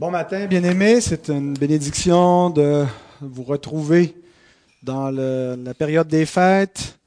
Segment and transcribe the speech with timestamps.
[0.00, 1.02] Bon matin, bien-aimés.
[1.02, 2.86] C'est une bénédiction de
[3.20, 4.14] vous retrouver
[4.82, 6.98] dans la période des fêtes.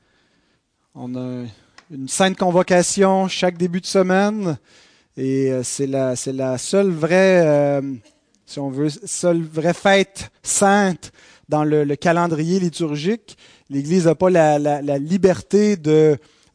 [0.93, 1.43] On a
[1.89, 4.59] une sainte convocation chaque début de semaine
[5.17, 7.81] et euh, c'est la, c'est la seule vraie, euh,
[8.45, 11.11] si on veut, seule vraie fête sainte
[11.49, 13.39] dans le, le calendrier liturgique.
[13.71, 15.77] L'Église n'a pas la, liberté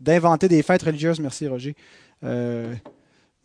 [0.01, 1.19] d'inventer des fêtes religieuses.
[1.19, 1.75] Merci, Roger.
[2.23, 2.73] Euh,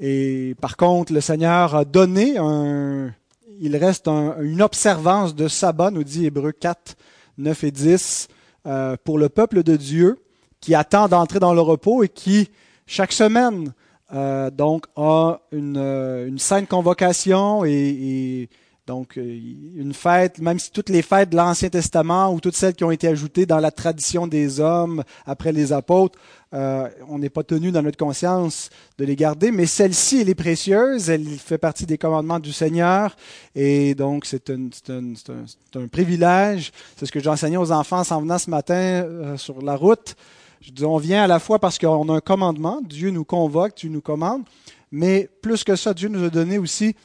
[0.05, 3.13] et par contre, le Seigneur a donné un.
[3.61, 6.95] Il reste un- une observance de sabbat, nous dit Hébreu 4,
[7.37, 8.27] 9 et 10,
[8.67, 10.17] euh, pour le peuple de Dieu
[10.59, 12.49] qui attend d'entrer dans le repos et qui,
[12.85, 13.71] chaque semaine,
[14.13, 18.49] euh, donc, a une, euh, une sainte convocation et
[18.85, 19.39] donc euh,
[19.75, 22.91] une fête, même si toutes les fêtes de l'Ancien Testament ou toutes celles qui ont
[22.91, 26.19] été ajoutées dans la tradition des hommes après les apôtres,
[26.53, 30.35] euh, on n'est pas tenu dans notre conscience de les garder, mais celle-ci, elle est
[30.35, 33.15] précieuse, elle fait partie des commandements du Seigneur,
[33.55, 36.71] et donc c'est un, privilège.
[36.97, 40.15] C'est ce que j'ai enseigné aux enfants en venant ce matin euh, sur la route.
[40.59, 43.77] Je dis, on vient à la fois parce qu'on a un commandement, Dieu nous convoque,
[43.77, 44.43] Dieu nous commande,
[44.91, 46.95] mais plus que ça, Dieu nous a donné aussi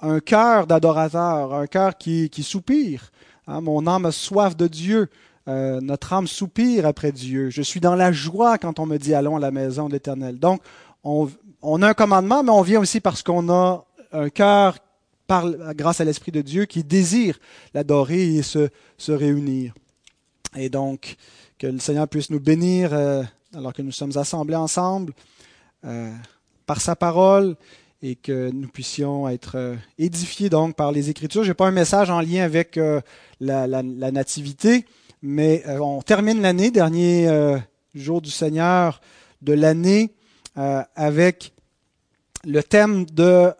[0.00, 3.10] un cœur d'adorateur, un cœur qui, soupire.
[3.46, 5.08] Hein, mon âme a soif de Dieu.
[5.48, 7.50] Euh, notre âme soupire après Dieu.
[7.50, 10.38] Je suis dans la joie quand on me dit allons à la maison de l'Éternel.
[10.38, 10.60] Donc,
[11.04, 11.30] on,
[11.62, 14.78] on a un commandement, mais on vient aussi parce qu'on a un cœur,
[15.26, 17.38] par, grâce à l'Esprit de Dieu, qui désire
[17.74, 19.74] l'adorer et se, se réunir.
[20.56, 21.16] Et donc,
[21.58, 23.22] que le Seigneur puisse nous bénir euh,
[23.54, 25.12] alors que nous sommes assemblés ensemble
[25.84, 26.12] euh,
[26.66, 27.56] par sa parole
[28.02, 31.44] et que nous puissions être euh, édifiés donc par les Écritures.
[31.44, 33.00] Je n'ai pas un message en lien avec euh,
[33.40, 34.86] la, nativité,
[35.22, 37.28] mais euh, on termine l'année, dernier
[37.94, 39.00] jour du Seigneur
[39.42, 40.14] de l'année,
[40.54, 41.52] avec
[42.44, 43.52] le thème de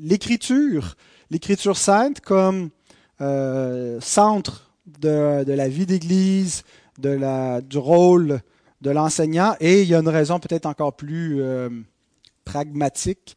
[0.00, 0.96] l'Écriture,
[1.30, 2.70] l'Écriture sainte comme
[4.00, 6.62] centre de, la vie d'Église,
[6.98, 8.40] de la, du rôle
[8.80, 11.42] de l'enseignant, et il y a une raison peut-être encore plus
[12.50, 13.36] pragmatique,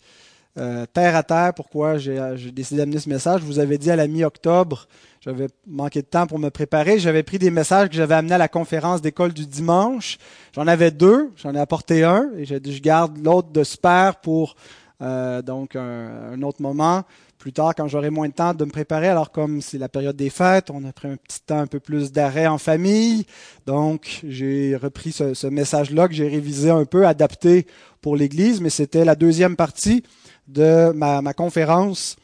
[0.57, 3.41] euh, terre à terre, pourquoi j'ai décidé d'amener ce message?
[3.41, 4.87] Je vous avais dit à la mi-octobre,
[5.21, 8.37] j'avais manqué de temps pour me préparer, j'avais pris des messages que j'avais amenés à
[8.37, 10.17] la conférence d'école du dimanche.
[10.53, 14.21] J'en avais deux, j'en ai apporté un, et j'ai dit je garde l'autre de spare
[14.21, 14.55] pour
[15.01, 17.03] euh, donc un autre moment
[17.43, 19.09] plus tard quand j'aurai moins de temps de me préparer.
[19.09, 21.81] Alors comme c'est la période des fêtes, on a pris un petit temps un peu
[21.81, 23.25] plus d'arrêt en famille.
[23.65, 27.67] Donc j'ai repris ce, ce message-là que j'ai révisé un peu, adapté
[28.01, 30.03] pour l'Église, mais c'était la deuxième partie
[30.47, 32.15] de ma, ma conférence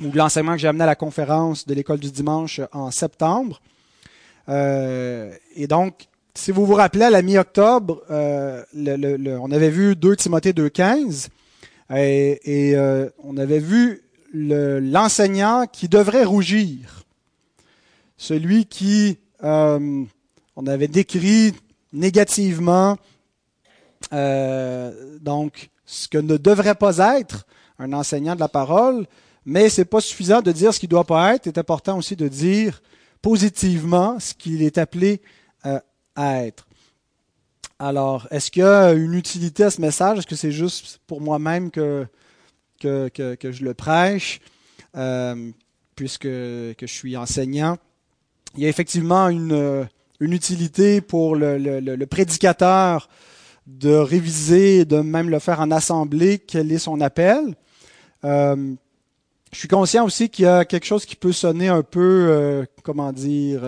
[0.00, 3.60] ou de l'enseignement que j'ai amené à la conférence de l'école du dimanche en septembre.
[4.48, 9.50] Euh, et donc, si vous vous rappelez, à la mi-octobre, euh, le- le- le- on
[9.50, 11.28] avait vu 2 Timothée 2.15
[11.94, 14.00] et, et, euh, on avait vu
[14.32, 17.04] le- l'enseignant qui devrait rougir.
[18.16, 20.04] Celui qui, euh,
[20.56, 21.54] on avait décrit
[21.92, 22.96] négativement,
[24.12, 27.46] euh, donc, ce que ne devrait pas être
[27.78, 29.06] un enseignant de la parole,
[29.44, 31.44] mais c'est pas suffisant de dire ce qu'il doit pas être.
[31.44, 32.82] C'est important aussi de dire
[33.22, 35.22] positivement ce qu'il est appelé
[35.66, 35.80] euh,
[36.14, 36.66] à être.
[37.78, 40.18] Alors, est-ce qu'il y a une utilité à ce message?
[40.18, 42.06] Est-ce que c'est juste pour moi-même que,
[42.80, 44.40] que, je le prêche,
[44.96, 45.50] euh,
[45.94, 47.76] puisque que je suis enseignant?
[48.56, 49.84] Il y a effectivement une, euh,
[50.18, 53.08] une utilité pour le, prédicateur
[53.66, 57.54] de réviser, de même le faire en assemblée, quel est son appel.
[58.24, 58.74] Euh,
[59.52, 63.12] je suis conscient aussi qu'il y a quelque chose qui peut sonner un peu, comment
[63.12, 63.62] dire,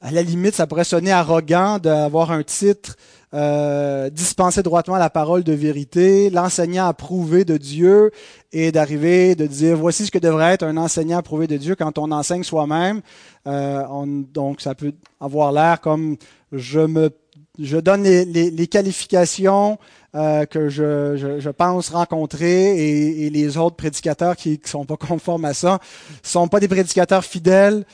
[0.00, 2.96] à la limite, ça pourrait sonner arrogant d'avoir un titre
[3.34, 8.10] euh, dispenser droitement la parole de vérité, l'enseignant approuvé de Dieu,
[8.52, 11.98] et d'arriver de dire voici ce que devrait être un enseignant approuvé de Dieu quand
[11.98, 13.02] on enseigne soi-même.
[13.46, 16.16] Euh, on- donc, ça peut avoir l'air comme
[16.52, 17.10] je me
[17.58, 19.78] je donne les, les- les qualifications
[20.14, 24.84] euh, que je, je- je pense rencontrer et, et les autres prédicateurs qui ne sont
[24.86, 25.80] pas conformes à ça
[26.22, 27.84] sont pas des prédicateurs fidèles.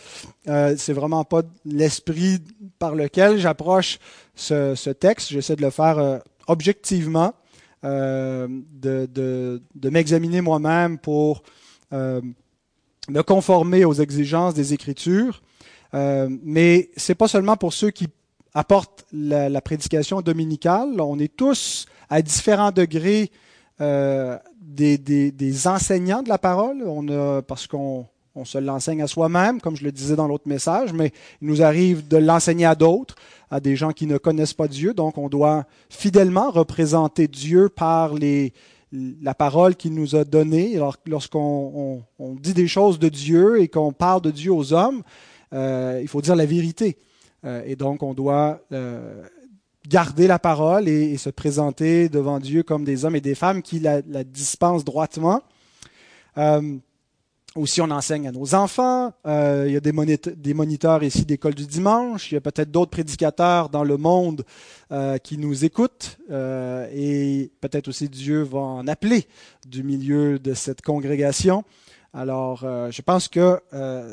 [0.49, 2.39] Euh, c'est vraiment pas l'esprit
[2.79, 3.99] par lequel j'approche
[4.35, 5.31] ce, ce texte.
[5.31, 7.33] J'essaie de le faire euh, objectivement,
[7.85, 11.43] euh, de, de, de m'examiner moi-même pour
[11.93, 12.21] euh,
[13.09, 15.43] me conformer aux exigences des Écritures.
[15.95, 18.09] Euh, mais c'est pas seulement pour ceux qui
[18.55, 21.01] apportent la, prédication dominicale.
[21.01, 23.31] On est tous à différents degrés
[23.81, 26.83] euh, des, des, des enseignants de la parole.
[26.87, 28.07] On a, parce qu'on
[28.37, 31.63] on se l'enseigne à soi-même, comme je le disais dans l'autre message, mais il nous
[31.63, 33.15] arrive de l'enseigner à d'autres,
[33.51, 34.93] à des gens qui ne connaissent pas Dieu.
[34.93, 38.53] Donc, on doit fidèlement représenter Dieu par les,
[39.23, 40.77] la parole qu'il nous a donnée.
[40.77, 42.03] Alors, lorsqu'on
[42.41, 45.03] dit des choses de Dieu et qu'on parle de Dieu aux hommes,
[45.53, 46.97] euh, il faut dire la vérité.
[47.45, 49.23] Euh, et donc, on doit euh,
[49.89, 53.81] garder la parole et, se présenter devant Dieu comme des hommes et des femmes qui
[53.81, 55.43] la, dispensent droitement.
[57.57, 59.13] Aussi, on enseigne à nos enfants.
[59.27, 62.33] Euh, il y a des, moniteurs ici d'école du dimanche.
[62.33, 64.45] Il y a peut-être d'autres prédicateurs dans le monde
[64.91, 66.19] euh, qui nous écoutent.
[66.33, 69.29] Euh, et peut-être aussi Dieu va en appeler
[69.69, 71.63] du milieu de cette congrégation.
[72.13, 73.61] Alors, je pense que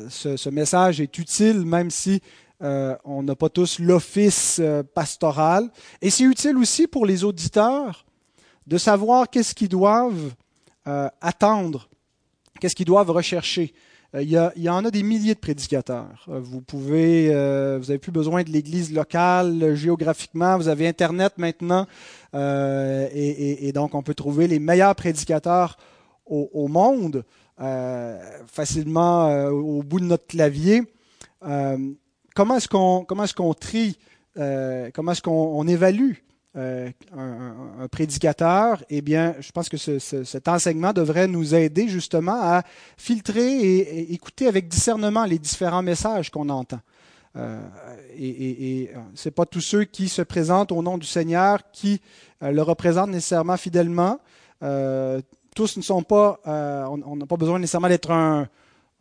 [0.08, 2.20] ce, message est utile, même si
[2.62, 4.60] on n'a pas tous l'office
[4.94, 5.70] pastoral.
[6.00, 8.06] Et c'est utile aussi pour les auditeurs
[8.66, 10.32] de savoir qu'est-ce qu'ils doivent
[11.20, 11.88] attendre
[12.62, 13.74] Qu'est-ce qu'ils doivent rechercher?
[14.14, 16.26] Euh, il y, en a des milliers de prédicateurs.
[16.28, 20.56] Euh, vous pouvez, euh, vous n'avez plus besoin de l'Église locale géographiquement.
[20.58, 21.88] Vous avez Internet maintenant,
[22.32, 25.76] et, donc on peut trouver les meilleurs prédicateurs
[26.24, 27.24] au, monde
[28.46, 30.82] facilement au bout de notre clavier.
[32.34, 33.98] Comment est-ce qu'on comment est-ce qu'on trie
[34.34, 36.14] Comment est-ce qu'on évalue
[36.54, 42.62] euh, un, prédicateur, eh bien, je pense que cet enseignement devrait nous aider justement à
[42.98, 46.80] filtrer et, écouter avec discernement les différents messages qu'on entend.
[47.36, 47.58] Euh,
[48.18, 52.02] et, euh, c'est pas tous ceux qui se présentent au nom du Seigneur qui
[52.42, 54.18] le représentent nécessairement fidèlement.
[54.60, 58.46] tous ne sont pas, on n'a pas besoin nécessairement d'être un,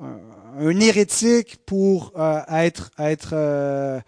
[0.01, 2.13] un, hérétique pour
[2.49, 4.03] être, être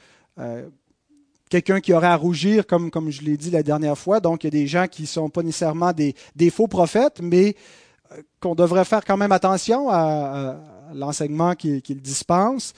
[1.54, 4.20] quelqu'un qui aurait à rougir, comme, je l'ai dit la dernière fois.
[4.20, 7.56] Donc, il y a des gens qui ne sont pas nécessairement des, faux prophètes, mais
[8.12, 10.58] euh, qu'on devrait faire quand même attention à,
[10.96, 12.74] l'enseignement qu'ils dispensent.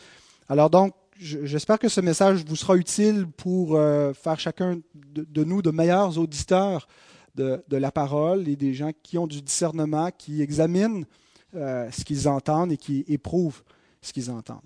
[0.49, 5.61] Alors donc, j'espère que ce message vous sera utile pour euh, faire chacun de, nous
[5.61, 6.87] de meilleurs auditeurs
[7.35, 11.05] de, la parole et des gens qui ont du discernement, qui examinent
[11.55, 13.63] euh, ce qu'ils entendent et qui éprouvent
[14.01, 14.59] ce qu'ils entendent.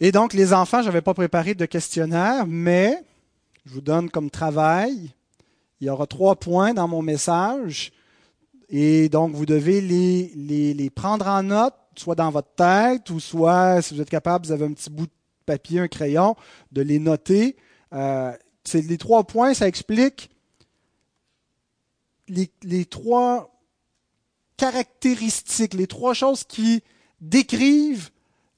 [0.00, 3.02] Et donc, les enfants, je n'avais pas préparé de questionnaire, mais
[3.64, 5.12] je vous donne comme travail.
[5.80, 7.92] Il y aura trois points dans mon message.
[8.68, 13.94] Et donc, vous devez les, prendre en note, soit dans votre tête, ou soit, si
[13.94, 15.12] vous êtes capable, vous avez un petit bout de
[15.46, 16.36] papier, un crayon,
[16.72, 17.56] de les noter.
[17.92, 18.32] Euh,
[18.72, 20.30] les trois points, ça explique
[22.28, 23.53] les trois
[24.56, 26.82] caractéristiques, les trois choses qui
[27.20, 28.10] décrivent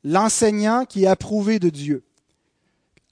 [0.04, 2.04] l'enseignant qui est approuvé de Dieu.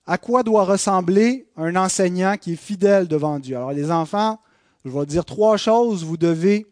[0.06, 3.56] À quoi doit ressembler un enseignant qui est fidèle devant Dieu?
[3.56, 4.38] Alors les enfants,
[4.84, 6.66] je vais dire trois choses, vous devez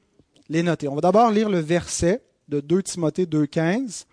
[0.49, 0.89] les noter.
[0.89, 4.05] On va d'abord lire le verset de 2 Timothée 2.15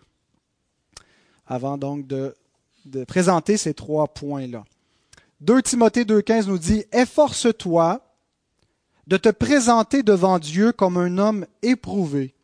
[1.46, 2.36] avant donc de,
[2.86, 4.64] de présenter ces trois points-là.
[5.42, 8.02] 2 Timothée 2.15 nous dit, Efforce-toi
[9.10, 12.36] de te présenter devant Dieu comme un homme éprouvé,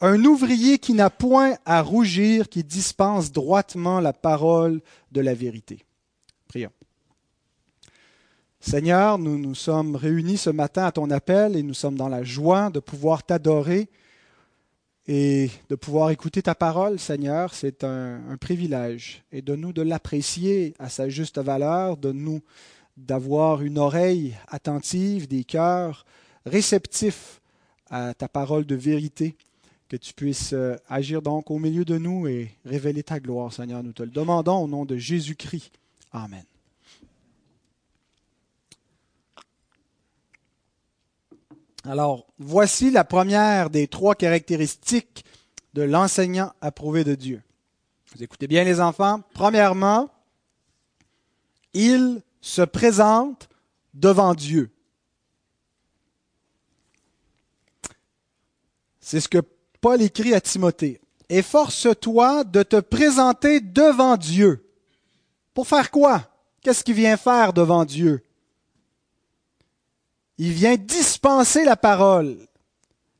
[0.00, 4.80] un ouvrier qui n'a point à rougir, qui dispense droitement la parole
[5.12, 5.84] de la vérité.
[6.48, 6.72] Prions.
[8.58, 12.24] Seigneur, nous nous sommes réunis ce matin à ton appel et nous sommes dans la
[12.24, 13.88] joie de pouvoir t'adorer
[15.06, 17.54] et de pouvoir écouter ta parole, Seigneur.
[17.54, 19.22] C'est un, un privilège.
[19.30, 22.40] Et de nous de l'apprécier à sa juste valeur, de nous
[22.96, 26.04] d'avoir une oreille attentive, des cœurs
[26.46, 27.40] réceptifs
[27.90, 29.36] à ta parole de vérité
[29.88, 33.82] que tu puisses euh, agir donc au milieu de nous et révéler ta gloire, Seigneur.
[33.82, 35.72] Nous te le demandons au nom de Jésus-Christ.
[36.12, 36.44] Amen.
[41.84, 45.24] Alors, voici la première des trois caractéristiques
[45.74, 47.42] de l'enseignant approuvé de Dieu.
[48.14, 49.20] Vous écoutez bien les enfants.
[49.34, 50.08] Premièrement,
[51.74, 53.48] il se présente
[53.94, 54.70] devant Dieu.
[59.00, 59.38] C'est ce que
[59.80, 64.70] Paul écrit à Timothée, Efforce-toi de te présenter devant Dieu.
[65.54, 66.30] Pour faire quoi?
[66.60, 68.22] Qu'est-ce qu'il vient faire devant Dieu?
[70.36, 72.36] Il vient dispenser la parole.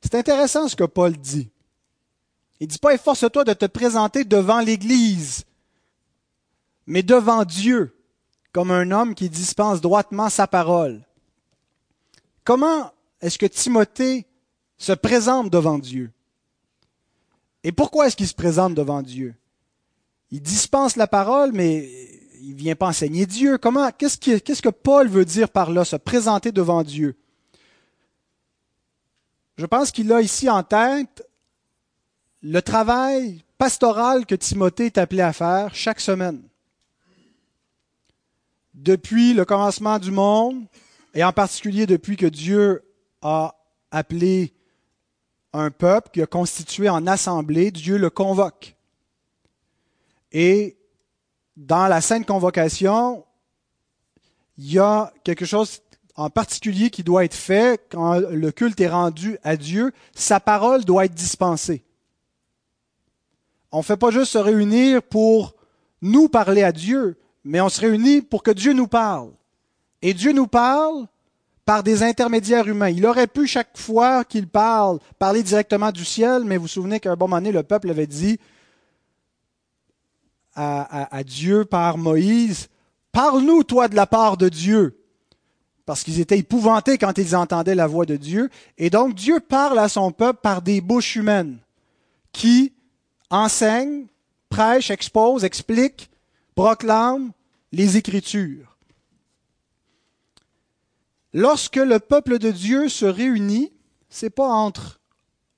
[0.02, 1.48] C'est intéressant ce que Paul dit.
[2.60, 5.44] Il ne dit pas efforce-toi de te présenter devant l'Église,
[6.86, 7.93] mais devant Dieu,
[8.54, 11.02] comme un homme qui dispense droitement sa parole.
[12.44, 14.26] Comment est-ce que Timothée
[14.78, 16.12] se présente devant Dieu?
[17.64, 19.34] Et pourquoi est-ce qu'il se présente devant Dieu?
[20.30, 21.90] Il dispense la parole, mais
[22.42, 23.58] il vient pas enseigner Dieu.
[23.58, 27.16] Comment Qu'est-ce que, qu'est-ce que Paul veut dire par là, se présenter devant Dieu?
[29.56, 31.26] Je pense qu'il a ici en tête
[32.40, 36.40] le travail pastoral que Timothée est appelé à faire chaque semaine.
[38.74, 40.66] Depuis le commencement du monde,
[41.14, 42.82] et en particulier depuis que Dieu
[43.22, 43.54] a
[43.90, 44.52] appelé
[45.52, 48.74] un peuple, qui a constitué en assemblée, Dieu le convoque.
[50.32, 50.76] Et
[51.56, 53.24] dans la sainte convocation,
[54.58, 55.80] il y a quelque chose
[56.16, 59.92] en particulier qui doit être fait quand le culte est rendu à Dieu.
[60.14, 61.84] Sa parole doit être dispensée.
[63.72, 65.54] On ne fait pas juste se réunir pour
[66.00, 69.30] nous parler à Dieu, mais on se réunit pour que Dieu nous parle.
[70.02, 71.06] Et Dieu nous parle
[71.64, 72.90] par des intermédiaires humains.
[72.90, 77.00] Il aurait pu chaque fois qu'il parle parler directement du ciel, mais vous vous souvenez
[77.00, 78.38] qu'à un bon moment donné, le peuple avait dit
[80.54, 82.68] à, à Dieu par Moïse,
[83.14, 84.98] Parle-nous, toi, de la part de Dieu.
[85.86, 88.50] Parce qu'ils étaient épouvantés quand ils entendaient la voix de Dieu.
[88.76, 91.58] Et donc Dieu parle à son peuple par des bouches humaines
[92.32, 92.72] qui
[93.30, 94.06] enseignent,
[94.48, 96.10] prêchent, exposent, expliquent,
[96.54, 97.32] proclament
[97.72, 98.76] les Écritures.
[101.32, 103.72] Lorsque le peuple de Dieu se réunit,
[104.08, 105.00] c'est pas entre,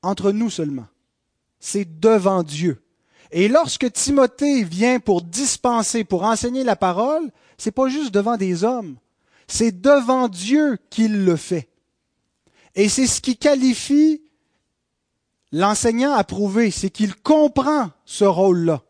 [0.02, 0.86] entre nous seulement.
[1.60, 2.82] C'est devant Dieu.
[3.30, 8.64] Et lorsque Timothée vient pour dispenser, pour enseigner la parole, c'est pas juste devant des
[8.64, 8.96] hommes.
[9.46, 11.68] C'est devant Dieu qu'il le fait.
[12.74, 14.22] Et c'est ce qui qualifie
[15.52, 18.82] l'enseignant approuvé, c'est qu'il comprend ce rôle-là.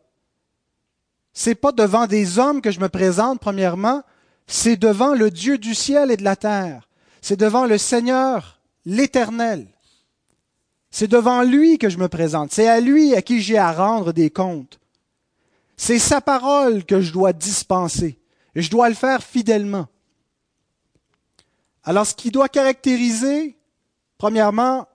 [1.39, 4.01] C'est pas devant des hommes que je me présente, premièrement,
[4.47, 6.89] c'est devant le Dieu du ciel et de la terre.
[7.21, 9.67] C'est devant le Seigneur, l'Éternel.
[10.89, 12.51] C'est devant lui que je me présente.
[12.51, 14.79] C'est à lui à qui j'ai à rendre des comptes.
[15.75, 18.17] C'est sa parole que je dois dispenser.
[18.55, 19.85] Et je dois le faire fidèlement.
[21.83, 23.55] Alors, ce qui doit caractériser,
[24.17, 24.87] premièrement,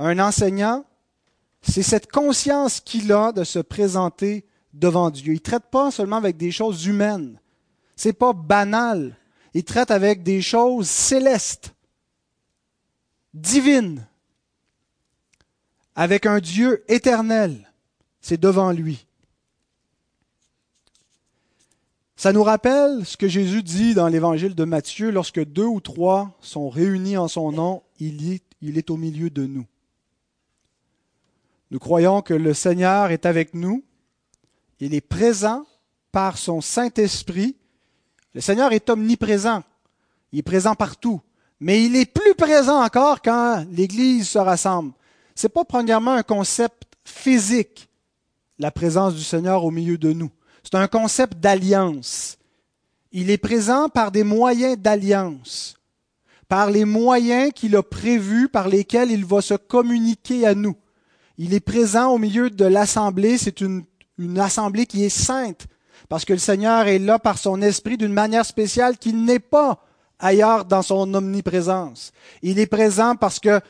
[0.00, 0.84] un enseignant,
[1.62, 5.32] c'est cette conscience qu'il a de se présenter devant Dieu.
[5.32, 7.40] Il ne traite pas seulement avec des choses humaines.
[7.96, 9.16] C'est pas banal.
[9.54, 11.74] Il traite avec des choses célestes,
[13.34, 14.06] divines,
[15.94, 17.70] avec un Dieu éternel.
[18.20, 19.06] C'est devant lui.
[22.16, 26.36] Ça nous rappelle ce que Jésus dit dans l'évangile de Matthieu, lorsque deux ou trois
[26.40, 29.66] sont réunis en son nom, il il est au milieu de nous.
[31.72, 33.82] Nous croyons que le Seigneur est avec nous,
[34.86, 35.64] il est présent
[36.10, 37.56] par son Saint-Esprit
[38.34, 39.62] le Seigneur est omniprésent.
[40.32, 41.20] Il est présent partout.
[41.60, 44.92] Mais il est plus présent encore quand l'Église se rassemble.
[45.34, 47.88] Ce n'est pas premièrement un concept physique,
[48.58, 50.30] la présence du Seigneur au milieu de nous.
[50.62, 52.38] C'est un concept d'alliance.
[53.12, 55.76] Il est présent par des moyens d'alliance,
[56.48, 60.76] par les moyens qu'il a prévus, par lesquels il va se communiquer à nous.
[61.38, 63.38] Il est présent au milieu de l'assemblée.
[63.38, 63.84] C'est une,
[64.18, 65.66] une assemblée qui est sainte,
[66.08, 69.84] parce que le Seigneur est là par son esprit d'une manière spéciale qu'il n'est pas
[70.18, 72.12] ailleurs dans son omniprésence.
[72.42, 73.60] Il est présent parce que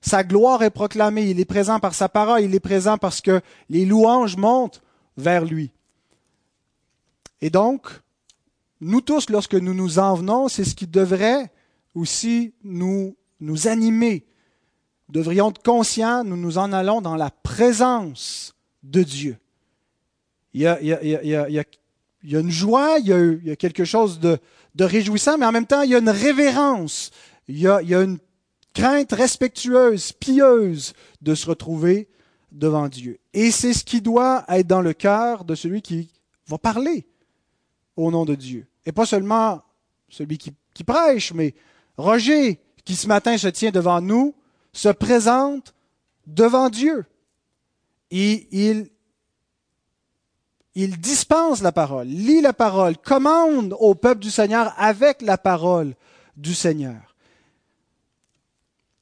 [0.00, 3.40] sa gloire est proclamée, il est présent par sa parole, il est présent parce que
[3.68, 4.82] les louanges montent
[5.16, 5.70] vers lui.
[7.40, 7.88] Et donc,
[8.80, 11.52] nous tous, lorsque nous nous en venons, c'est ce qui devrait
[11.94, 14.26] aussi nous, nous animer.
[15.08, 19.38] Nous devrions être conscients, nous nous en allons dans la présence de Dieu.
[20.54, 21.64] Il y a, il y a, il y a
[22.22, 24.38] il y a une joie, il y a, quelque chose de,
[24.78, 27.10] réjouissant, mais en même temps, il y a une révérence,
[27.48, 28.18] il y a, une
[28.74, 32.08] crainte respectueuse, pieuse de se retrouver
[32.52, 33.18] devant Dieu.
[33.34, 36.10] Et c'est ce qui doit être dans le cœur de celui qui
[36.46, 37.06] va parler
[37.96, 38.66] au nom de Dieu.
[38.86, 39.62] Et pas seulement
[40.08, 41.54] celui qui, qui prêche, mais
[41.96, 44.34] Roger, qui ce matin se tient devant nous,
[44.72, 45.74] se présente
[46.26, 47.04] devant Dieu.
[48.10, 48.91] Et il
[50.74, 55.94] il dispense la parole, lit la parole, commande au peuple du Seigneur avec la parole
[56.36, 57.14] du Seigneur.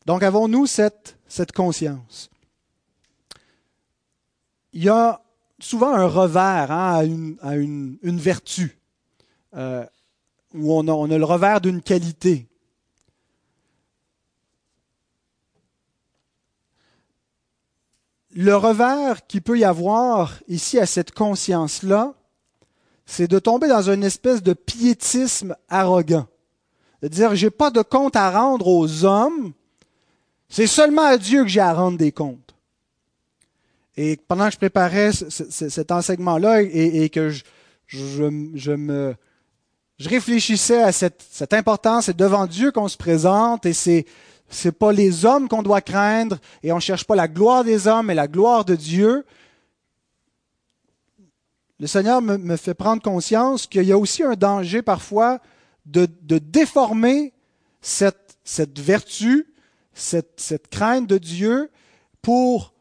[0.06, 2.30] Donc avons-nous cette, cette conscience?
[4.72, 5.22] Il y a
[5.60, 8.78] souvent un revers hein, à, une, à une, une, vertu,
[9.54, 9.84] euh,
[10.54, 12.48] où on a, on a le revers d'une qualité.
[18.32, 22.14] Le revers qu'il peut y avoir ici à cette conscience-là,
[23.06, 26.26] c'est de tomber dans une espèce de piétisme arrogant.
[27.02, 29.52] De dire, j'ai pas de compte à rendre aux hommes,
[30.48, 32.54] c'est seulement à Dieu que j'ai à rendre des comptes.
[33.96, 37.30] Et pendant que je préparais cet enseignement-là et, que
[37.86, 39.14] je, me,
[39.98, 44.06] réfléchissais à cette, cette importance, c'est devant Dieu qu'on se présente et c'est
[44.50, 47.86] c'est pas les hommes qu'on doit craindre et on ne cherche pas la gloire des
[47.86, 49.24] hommes, mais la gloire de Dieu.
[51.78, 55.40] Le Seigneur me, fait prendre conscience qu'il y a aussi un danger parfois
[55.86, 57.32] de, déformer
[57.80, 58.36] cette,
[58.78, 59.46] vertu
[59.94, 61.70] cette, cette crainte de Dieu
[62.20, 62.74] pour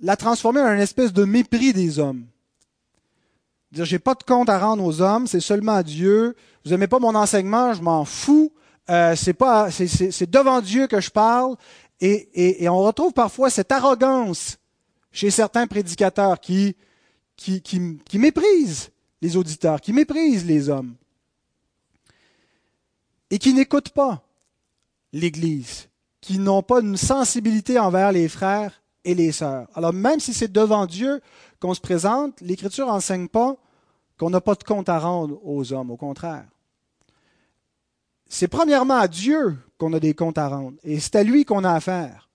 [0.00, 2.24] la transformer en une espèce de mépris des hommes.
[3.72, 6.34] Dire, j'ai pas de compte à rendre aux hommes, c'est seulement à Dieu.
[6.64, 8.52] Vous aimez pas mon enseignement, je m'en fous.
[8.90, 11.56] Euh, c'est pas, c'est devant Dieu que je parle.
[12.00, 14.58] Et, et, on retrouve parfois cette arrogance
[15.10, 16.76] chez certains prédicateurs qui,
[17.36, 18.90] qui, qui, qui méprisent
[19.20, 20.94] les auditeurs, qui méprisent les hommes
[23.30, 24.22] et qui n'écoutent pas
[25.12, 25.88] l'Église,
[26.20, 29.68] qui n'ont pas une sensibilité envers les frères et les sœurs.
[29.74, 31.20] Alors même si c'est devant Dieu
[31.60, 33.56] qu'on se présente, l'Écriture n'enseigne pas
[34.18, 36.46] qu'on n'a pas de compte à rendre aux hommes, au contraire.
[38.28, 41.64] C'est premièrement à Dieu qu'on a des comptes à rendre, et c'est à lui qu'on
[41.64, 42.28] a affaire.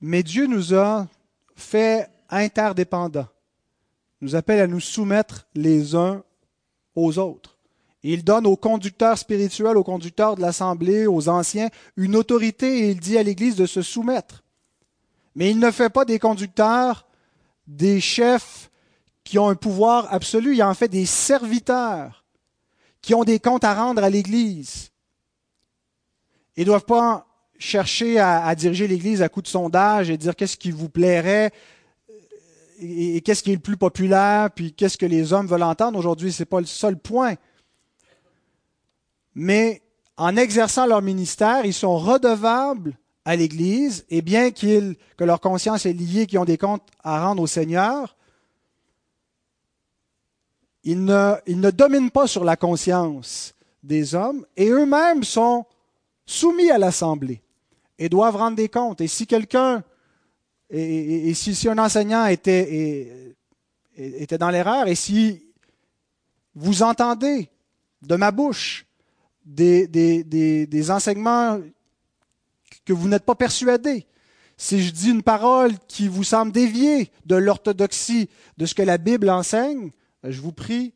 [0.00, 1.06] Mais Dieu nous a
[1.54, 3.28] fait interdépendants,
[4.20, 6.22] nous appelle à nous soumettre les uns
[6.94, 7.58] aux autres.
[8.02, 13.00] il donne aux conducteurs spirituels, aux conducteurs de l'Assemblée, aux anciens, une autorité et il
[13.00, 14.42] dit à l'Église de se soumettre.
[15.36, 17.06] Mais il ne fait pas des conducteurs
[17.66, 18.70] des chefs
[19.24, 22.21] qui ont un pouvoir absolu, il en fait des serviteurs
[23.02, 24.90] qui ont des comptes à rendre à l'Église.
[26.56, 27.26] Ils ne doivent pas
[27.58, 31.52] chercher à, diriger l'Église à coup de sondage et dire qu'est-ce qui vous plairait
[32.80, 36.32] et, qu'est-ce qui est le plus populaire, puis qu'est-ce que les hommes veulent entendre aujourd'hui.
[36.32, 37.34] Ce n'est pas le seul point.
[39.34, 39.82] Mais
[40.16, 45.86] en exerçant leur ministère, ils sont redevables à l'Église, et bien qu'ils, que leur conscience
[45.86, 48.16] est liée, qu'ils ont des comptes à rendre au Seigneur,
[50.84, 55.64] ils ne, dominent pas sur la conscience des hommes, et eux-mêmes sont
[56.26, 57.42] soumis à l'Assemblée
[57.98, 59.00] et doivent rendre des comptes.
[59.00, 59.82] Et si quelqu'un,
[60.70, 63.34] et, si, un enseignant était,
[63.96, 65.42] était dans l'erreur, et si
[66.54, 67.48] vous entendez
[68.02, 68.86] de ma bouche
[69.44, 70.24] des, des,
[70.66, 71.60] des, enseignements
[72.84, 74.06] que vous n'êtes pas persuadé.
[74.56, 78.98] Si je dis une parole qui vous semble déviée de l'orthodoxie de ce que la
[78.98, 79.90] Bible enseigne,
[80.24, 80.94] je vous prie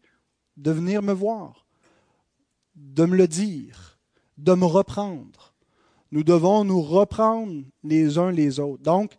[0.57, 1.67] de venir me voir,
[2.75, 3.99] de me le dire,
[4.39, 5.55] de me reprendre.
[6.12, 8.83] Nous devons nous reprendre les uns les autres.
[8.83, 9.17] Donc,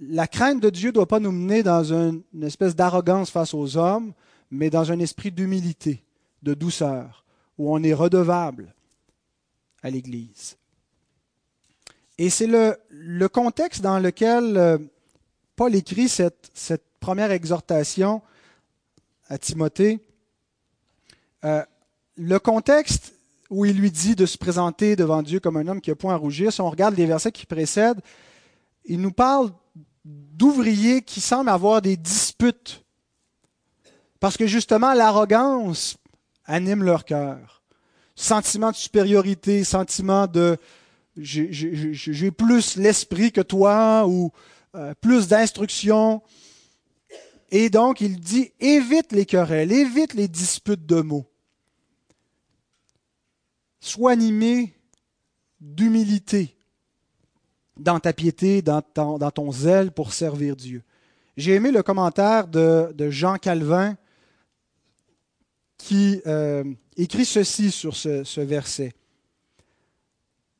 [0.00, 3.76] la crainte de Dieu ne doit pas nous mener dans une, espèce d'arrogance face aux
[3.76, 4.12] hommes,
[4.50, 6.04] mais dans un esprit d'humilité,
[6.42, 7.24] de douceur,
[7.58, 8.74] où on est redevable
[9.82, 10.56] à l'Église.
[12.16, 14.78] Et c'est le, contexte dans lequel euh,
[15.56, 16.50] Paul écrit cette,
[17.00, 18.22] première exhortation
[19.28, 20.00] à Timothée.
[21.44, 21.62] Euh,
[22.16, 23.14] le contexte
[23.50, 26.14] où il lui dit de se présenter devant Dieu comme un homme qui a point
[26.14, 28.00] à rougir, si on regarde les versets qui précèdent,
[28.84, 29.50] il nous parle
[30.04, 32.82] d'ouvriers qui semblent avoir des disputes.
[34.20, 35.96] Parce que justement, l'arrogance
[36.44, 37.62] anime leur cœur.
[38.16, 40.58] Sentiment de supériorité, sentiment de
[41.16, 44.30] j'ai plus l'esprit que toi ou
[44.74, 46.22] euh, plus d'instructions.
[47.50, 51.26] Et donc, il dit, évite les querelles, évite les disputes de mots.
[53.80, 54.74] Sois animé
[55.60, 56.56] d'humilité
[57.78, 60.82] dans ta piété, dans ton, zèle pour servir Dieu.
[61.36, 63.96] J'ai aimé le commentaire de, Jean Calvin
[65.78, 66.64] qui euh,
[66.96, 68.92] écrit ceci sur ce verset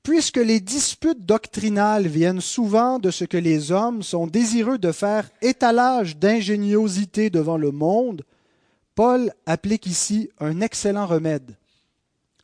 [0.02, 5.28] puisque les disputes doctrinales viennent souvent de ce que les hommes sont désireux de faire
[5.42, 8.24] étalage d'ingéniosité devant le monde,
[8.94, 11.56] Paul applique ici un excellent remède.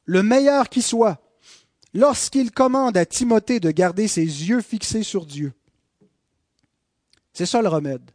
[0.05, 1.21] Le meilleur qui soit,
[1.95, 5.53] lorsqu'il commande à Timothée de garder ses yeux fixés sur Dieu.
[7.33, 8.11] C'est ça le remède.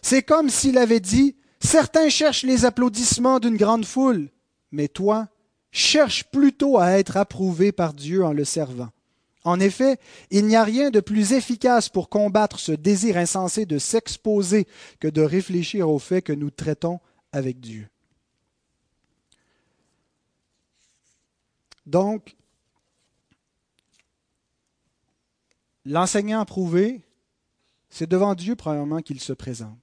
[0.00, 4.28] C'est comme s'il avait dit, certains cherchent les applaudissements d'une grande foule,
[4.70, 5.28] mais toi,
[5.74, 8.90] cherche plutôt à être approuvé par Dieu en le servant.
[9.42, 9.98] En effet,
[10.30, 14.66] il n'y a rien de plus efficace pour combattre ce désir insensé de s'exposer
[15.00, 17.00] que de réfléchir au fait que nous traitons
[17.32, 17.88] avec Dieu.
[21.84, 22.36] Donc,
[25.84, 27.02] l'enseignant approuvé,
[27.90, 29.78] c'est devant Dieu premièrement qu'il se présente.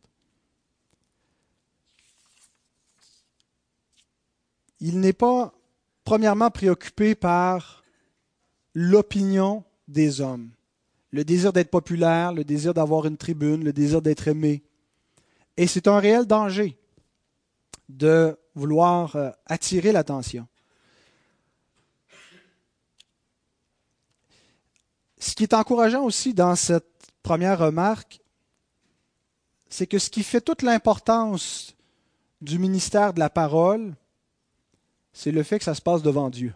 [4.80, 5.54] Il n'est pas
[6.04, 7.84] premièrement préoccupé par
[8.74, 10.50] l'opinion des hommes,
[11.12, 14.64] le désir d'être populaire, le désir d'avoir une tribune, le désir d'être aimé.
[15.58, 16.78] Et c'est un réel danger
[17.90, 20.48] de vouloir euh, attirer l'attention.
[25.20, 28.22] Ce qui est encourageant aussi dans cette première remarque,
[29.70, 31.76] c'est que ce qui fait toute l'importance
[32.42, 33.96] du ministère de la parole,
[35.13, 36.54] c'est le fait que ça se passe devant Dieu.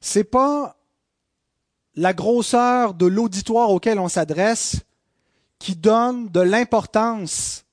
[0.00, 0.76] c'est pas
[1.94, 4.76] la grosseur de l'auditoire auquel on s'adresse
[5.58, 7.64] qui donne de l'importance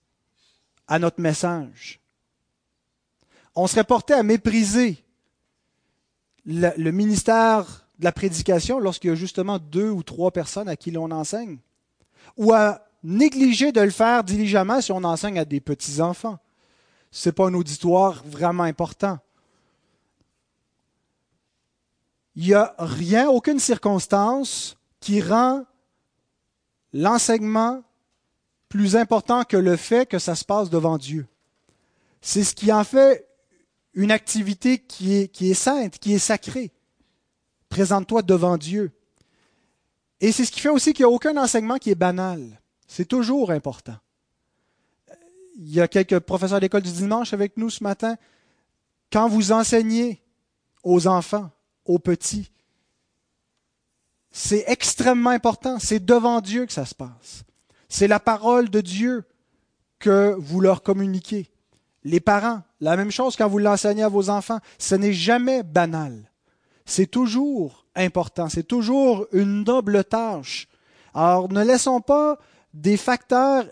[0.87, 2.01] à notre message.
[3.55, 5.03] On serait porté à mépriser
[6.45, 10.75] le, le ministère de la prédication lorsqu'il y a justement deux ou trois personnes à
[10.75, 11.59] qui l'on enseigne,
[12.35, 16.39] ou à négliger de le faire diligemment si on enseigne à des petits-enfants.
[17.11, 19.19] Ce n'est pas un auditoire vraiment important.
[22.35, 25.65] Il n'y a rien, aucune circonstance qui rend
[26.93, 27.83] l'enseignement
[28.69, 31.27] plus important que le fait que ça se passe devant Dieu.
[32.21, 33.27] C'est ce qui en fait
[33.93, 36.71] une activité qui est, sainte, qui est sacrée.
[37.69, 38.91] Présente-toi devant Dieu.
[40.19, 42.61] Et c'est ce qui fait aussi qu'il n'y a aucun enseignement qui est banal.
[42.87, 43.97] C'est toujours important.
[45.59, 48.15] Il y a quelques professeurs d'école du dimanche avec nous ce matin.
[49.11, 50.21] Quand vous enseignez
[50.83, 51.49] aux enfants,
[51.85, 52.51] aux petits,
[54.31, 55.79] c'est extrêmement important.
[55.79, 57.43] C'est devant Dieu que ça se passe.
[57.89, 59.23] C'est la parole de Dieu
[59.97, 61.49] que vous leur communiquez.
[62.03, 64.59] Les parents, la même chose quand vous l'enseignez à vos enfants.
[64.77, 66.31] Ce n'est jamais banal.
[66.85, 68.47] C'est toujours important.
[68.47, 70.67] C'est toujours une noble tâche.
[71.15, 72.37] Alors ne laissons pas
[72.75, 73.65] des facteurs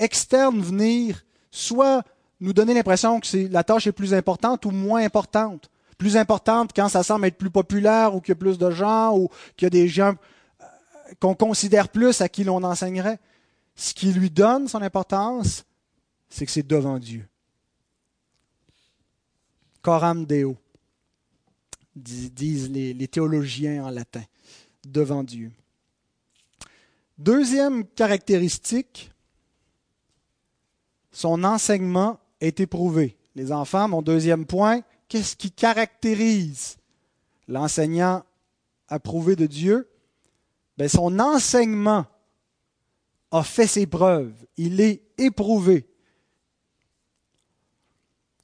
[0.00, 2.02] externes venir soit
[2.40, 5.70] nous donner l'impression que la tâche est plus importante ou moins importante.
[5.98, 9.16] Plus importante quand ça semble être plus populaire ou qu'il y a plus de gens
[9.16, 10.14] ou qu'il y a des gens
[10.60, 10.64] euh,
[11.20, 13.18] qu'on considère plus à qui l'on enseignerait.
[13.76, 15.64] Ce qui lui donne son importance,
[16.30, 17.26] c'est que c'est devant Dieu.
[19.82, 20.56] Coram Deo,
[21.94, 24.22] disent les théologiens en latin,
[24.84, 25.50] devant Dieu.
[27.20, 29.09] Deuxième caractéristique,
[31.12, 33.16] son enseignement est éprouvé.
[33.34, 36.76] Les enfants, mon deuxième point, qu'est-ce qui caractérise
[37.48, 38.24] l'enseignant
[38.88, 39.88] approuvé de Dieu?
[40.76, 42.06] Ben, Son enseignement
[43.30, 44.34] a fait ses preuves.
[44.56, 45.86] Il est éprouvé.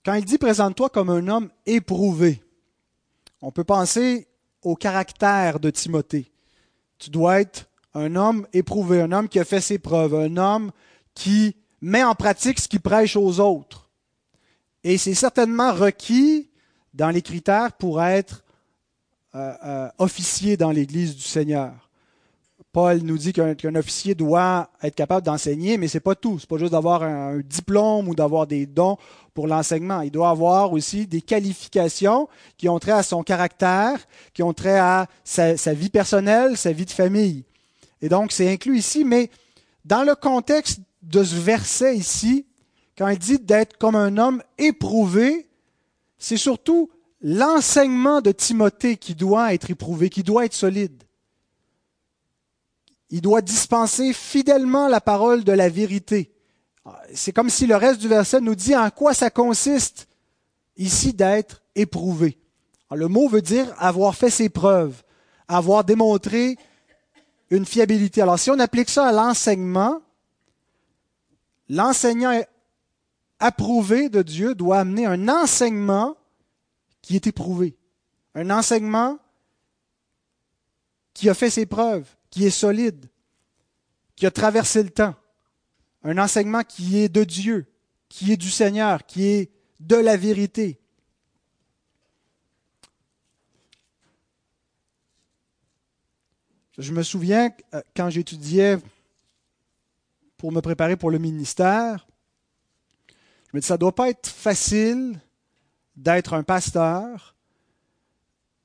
[0.05, 2.43] Quand il dit présente-toi comme un homme éprouvé,
[3.43, 4.29] on peut penser
[4.63, 6.31] au caractère de Timothée.
[6.99, 10.71] Tu dois être un homme éprouvé, un homme qui a fait ses preuves, un homme
[11.15, 13.89] qui met en pratique ce qu'il prêche aux autres.
[14.83, 16.51] Et c'est certainement requis
[16.95, 18.45] dans les critères pour être
[19.35, 21.91] euh, euh, officier dans l'Église du Seigneur.
[22.73, 26.39] Paul nous dit qu'un officier doit être capable d'enseigner, mais ce n'est pas tout.
[26.39, 28.99] Ce n'est pas juste d'avoir un, diplôme ou d'avoir des dons
[29.33, 30.03] pour l'enseignement.
[30.03, 33.99] Il doit avoir aussi des qualifications qui ont trait à son caractère,
[34.35, 37.45] qui ont trait à sa vie personnelle, sa vie de famille.
[38.03, 39.31] Et donc, c'est inclus ici, mais
[39.85, 42.47] dans le contexte de ce verset ici,
[42.99, 45.49] quand il dit d'être comme un homme éprouvé,
[46.19, 46.91] c'est surtout
[47.21, 51.03] l'enseignement de Timothée qui doit être éprouvé, qui doit être solide.
[53.11, 56.33] Il doit dispenser fidèlement la parole de la vérité.
[57.15, 60.09] C'est comme si le reste du verset nous dit en quoi ça consiste
[60.77, 62.39] ici d'être éprouvé.
[62.91, 65.03] le mot veut dire avoir fait ses preuves,
[65.49, 66.57] avoir démontré
[67.51, 68.23] une fiabilité.
[68.23, 70.01] Alors si on applique ça à l'enseignement,
[71.69, 72.43] l'enseignant
[73.39, 76.17] approuvé de Dieu doit amener un enseignement
[77.03, 77.77] qui est éprouvé.
[78.35, 79.19] Un enseignement
[81.15, 83.07] qui a fait ses preuves, qui est solide,
[84.17, 85.15] qui a traversé le temps.
[86.03, 87.67] Un enseignement qui est de Dieu,
[88.09, 89.51] qui est du Seigneur, qui est
[89.81, 90.79] de la vérité.
[96.79, 98.77] Je me souviens euh, quand j'étudiais
[100.37, 102.07] pour me préparer pour le ministère,
[103.09, 105.21] je me dis ça ne doit pas être facile
[105.97, 107.35] d'être un pasteur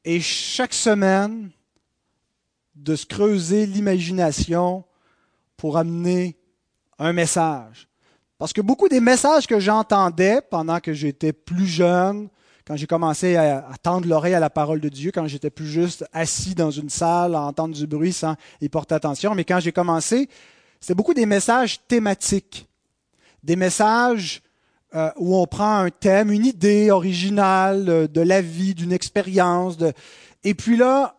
[0.03, 1.51] et chaque semaine
[2.75, 4.83] de se creuser l'imagination
[5.55, 6.37] pour amener
[6.97, 7.87] un message.
[8.37, 12.27] Parce que beaucoup des messages que j'entendais pendant que j'étais plus jeune,
[12.65, 16.05] quand j'ai commencé à, tendre l'oreille à la parole de Dieu, quand j'étais plus juste
[16.13, 19.35] assis dans une salle à entendre du bruit sans y porter attention.
[19.35, 20.29] Mais quand j'ai commencé,
[20.81, 22.67] c'était beaucoup des messages thématiques,
[23.43, 24.41] des messages
[24.95, 29.77] euh, où on prend un thème, une idée originale euh, de la vie, d'une expérience.
[30.43, 31.15] Et puis là,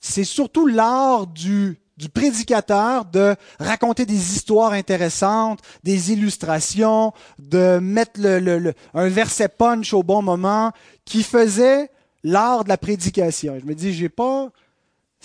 [0.00, 1.78] c'est surtout l'art du
[2.12, 8.20] prédicateur de raconter des histoires intéressantes, des illustrations, de mettre
[8.94, 10.72] un verset punch au bon moment,
[11.04, 11.90] qui faisait
[12.24, 13.58] l'art de la prédication.
[13.60, 14.50] Je me dis, j'ai pas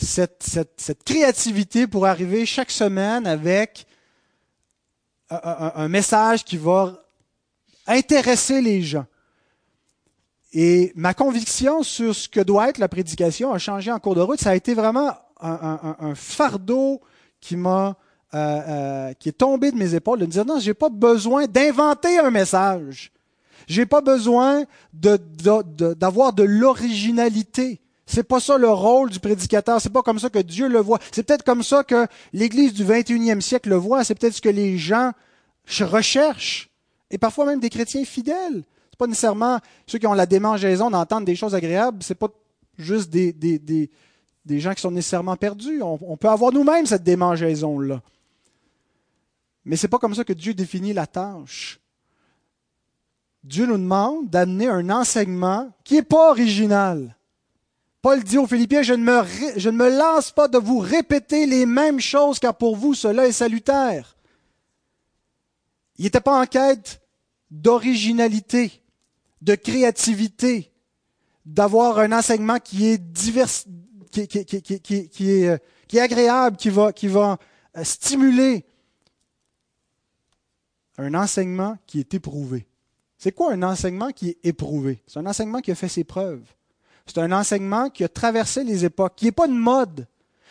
[0.01, 3.85] cette, créativité pour arriver chaque semaine avec
[5.29, 6.97] un, un message qui va
[7.87, 9.05] intéresser les gens.
[10.53, 14.21] Et ma conviction sur ce que doit être la prédication a changé en cours de
[14.21, 14.39] route.
[14.39, 17.01] Ça a été vraiment un, fardeau
[17.39, 17.95] qui m'a
[18.33, 21.45] euh, euh, qui est tombé de mes épaules de me dire non, j'ai pas besoin
[21.47, 23.11] d'inventer un message.
[23.67, 27.79] J'ai pas besoin d'avoir de, l'originalité.
[28.09, 29.79] C'est pas ça le rôle du prédicateur.
[29.79, 30.99] C'est pas comme ça que Dieu le voit.
[31.11, 34.03] C'est peut-être comme ça que l'Église du 21e siècle le voit.
[34.03, 35.11] C'est peut-être ce que les gens
[35.67, 36.69] recherchent.
[37.11, 38.63] Et parfois même des chrétiens fidèles
[38.99, 42.27] pas nécessairement ceux qui ont la démangeaison d'entendre des choses agréables, c'est pas
[42.77, 43.89] juste des, des,
[44.45, 45.81] des, gens qui sont nécessairement perdus.
[45.81, 48.01] On, peut avoir nous-mêmes cette démangeaison-là.
[49.63, 51.79] Mais c'est pas comme ça que Dieu définit la tâche.
[53.41, 57.15] Dieu nous demande d'amener un enseignement qui n'est pas original.
[58.01, 61.45] Paul dit aux Philippiens, je ne, me, je ne me lance pas de vous répéter
[61.45, 64.15] les mêmes choses car pour vous cela est salutaire.
[65.97, 67.01] Il n'était pas en quête
[67.51, 68.81] d'originalité
[69.41, 70.71] de créativité,
[71.45, 73.49] d'avoir un enseignement qui est divers,
[74.11, 74.45] qui, qui,
[74.81, 75.57] qui, est, euh,
[75.91, 77.37] est agréable, qui va, qui va
[77.77, 78.65] euh, stimuler.
[80.97, 82.67] Un enseignement qui est éprouvé.
[83.17, 85.01] C'est quoi un enseignement qui est éprouvé?
[85.07, 86.45] C'est un enseignement qui a fait ses preuves.
[87.09, 90.07] C'est un enseignement qui a traversé les époques, qui n'est pas une mode,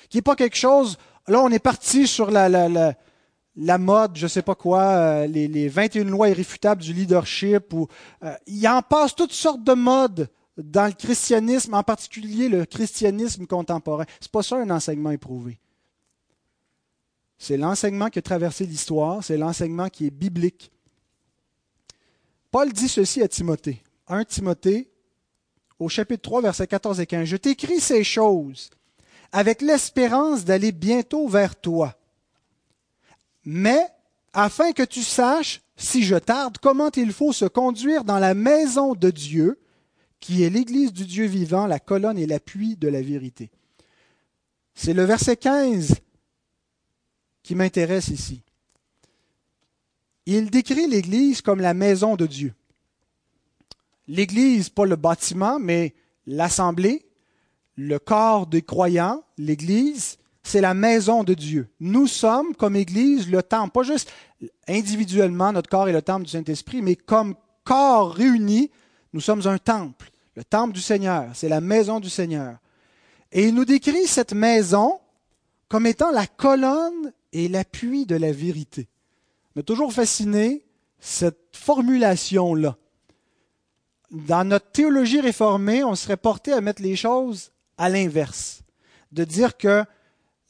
[0.08, 0.98] qui n'est pas quelque chose.
[1.28, 2.94] Là, on est parti sur la, la, la,
[3.54, 7.72] la mode, je ne sais pas quoi, euh, les, les, 21 lois irréfutables du leadership,
[7.72, 7.86] ou,
[8.24, 13.46] euh, il en passe toutes sortes de modes dans le christianisme, en particulier le christianisme
[13.46, 14.04] contemporain.
[14.20, 15.60] C'est pas ça un enseignement éprouvé.
[17.38, 20.72] C'est l'enseignement qui a traversé l'histoire, c'est l'enseignement qui est biblique.
[22.50, 23.80] Paul dit ceci à Timothée.
[24.08, 24.87] 1 Timothée,
[25.78, 27.24] au chapitre 3, versets 14 et 15.
[27.24, 28.70] Je t'écris ces choses
[29.32, 31.98] avec l'espérance d'aller bientôt vers toi
[33.50, 33.88] mais
[34.34, 38.94] afin que tu saches, si je tarde, comment il faut se conduire dans la maison
[38.94, 39.58] de Dieu,
[40.20, 43.50] qui est l'Église du Dieu vivant, la colonne et l'appui de la vérité.
[44.74, 45.94] C'est le verset 15
[47.42, 48.42] qui m'intéresse ici.
[50.26, 52.52] Il décrit l'Église comme la maison de Dieu.
[54.08, 55.94] L'Église, pas le bâtiment, mais
[56.26, 57.06] l'assemblée,
[57.76, 61.68] le corps des croyants, l'Église, c'est la maison de Dieu.
[61.78, 64.10] Nous sommes, comme Église, le temple, pas juste
[64.66, 68.70] individuellement, notre corps est le temple du Saint-Esprit, mais comme corps réuni,
[69.12, 72.56] nous sommes un temple, le temple du Seigneur, c'est la maison du Seigneur.
[73.30, 75.00] Et il nous décrit cette maison
[75.68, 78.88] comme étant la colonne et l'appui de la vérité.
[79.54, 80.64] m'a toujours fasciné
[80.98, 82.76] cette formulation-là.
[84.10, 88.62] Dans notre théologie réformée, on serait porté à mettre les choses à l'inverse,
[89.12, 89.84] de dire que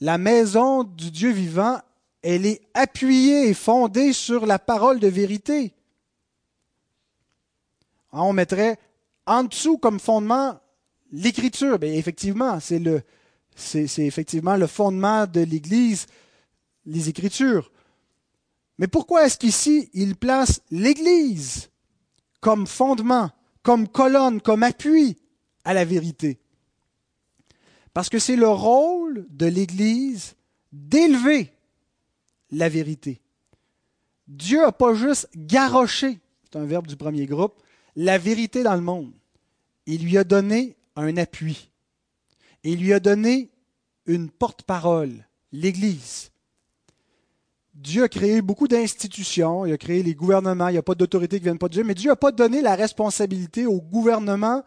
[0.00, 1.80] la maison du Dieu vivant,
[2.22, 5.74] elle est appuyée et fondée sur la parole de vérité.
[8.12, 8.78] Hein, on mettrait
[9.26, 10.60] en dessous comme fondement
[11.12, 11.78] l'écriture.
[11.78, 13.02] Bien, effectivement, c'est le,
[13.54, 16.06] c'est, effectivement le fondement de l'Église,
[16.86, 17.70] les Écritures.
[18.78, 21.70] Mais pourquoi est-ce qu'ici, il place l'Église
[22.40, 23.30] comme fondement,
[23.68, 25.18] comme colonne, comme appui
[25.62, 26.40] à la vérité
[27.92, 30.36] parce que c'est le rôle de l'Église
[30.72, 31.52] d'élever
[32.50, 33.20] la vérité.
[34.26, 37.60] Dieu n'a pas juste garoché, c'est un verbe du premier groupe,
[37.94, 39.12] la vérité dans le monde.
[39.84, 41.70] Il lui a donné un appui.
[42.62, 43.50] Il lui a donné
[44.06, 46.30] une porte-parole, l'Église.
[47.78, 51.38] Dieu a créé beaucoup d'institutions, il a créé les gouvernements, il n'y a pas d'autorité
[51.38, 54.64] qui viennent pas de Dieu, mais Dieu n'a pas donné la responsabilité aux gouvernements,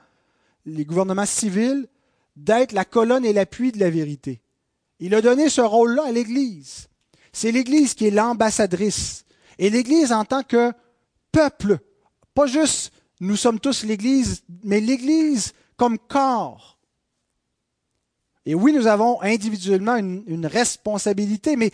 [0.66, 1.88] les gouvernements civils,
[2.38, 4.40] d'être la colonne et l'appui de la vérité.
[5.02, 6.88] Il a donné ce rôle-là à l'Église.
[7.34, 9.26] C'est l'Église qui est l'ambassadrice.
[9.60, 10.72] Et l'Église en tant que
[11.34, 11.80] peuple,
[12.34, 16.80] pas juste nous sommes tous l'Église, mais l'Église comme corps.
[18.46, 21.72] Et oui, nous avons individuellement une responsabilité, mais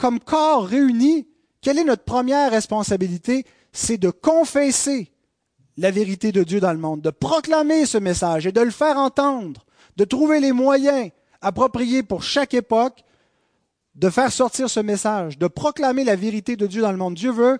[0.00, 1.28] comme corps réuni,
[1.60, 3.44] quelle est notre première responsabilité?
[3.72, 5.12] C'est de confesser
[5.76, 8.96] la vérité de Dieu dans le monde, de proclamer ce message et de le faire
[8.96, 11.10] entendre, de trouver les moyens
[11.40, 13.04] appropriés pour chaque époque
[13.94, 17.14] de faire sortir ce message, de proclamer la vérité de Dieu dans le monde.
[17.14, 17.58] Dieu veut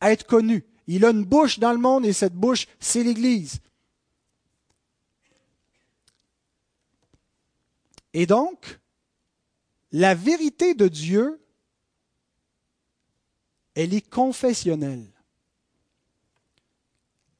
[0.00, 0.64] être connu.
[0.86, 3.60] Il a une bouche dans le monde et cette bouche, c'est l'Église.
[8.14, 8.80] Et donc,
[9.90, 11.41] la vérité de Dieu,
[13.74, 15.06] elle est confessionnelle.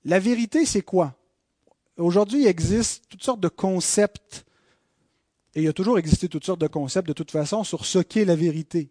[0.04, 1.14] La vérité, c'est quoi?
[1.96, 4.44] Aujourd'hui, il existe toutes sortes de concepts,
[5.54, 8.24] et il a toujours existé toutes sortes de concepts de toute façon sur ce qu'est
[8.24, 8.90] la vérité.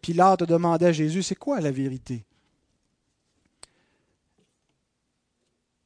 [0.00, 2.24] Pilate demandait à Jésus, c'est quoi la vérité?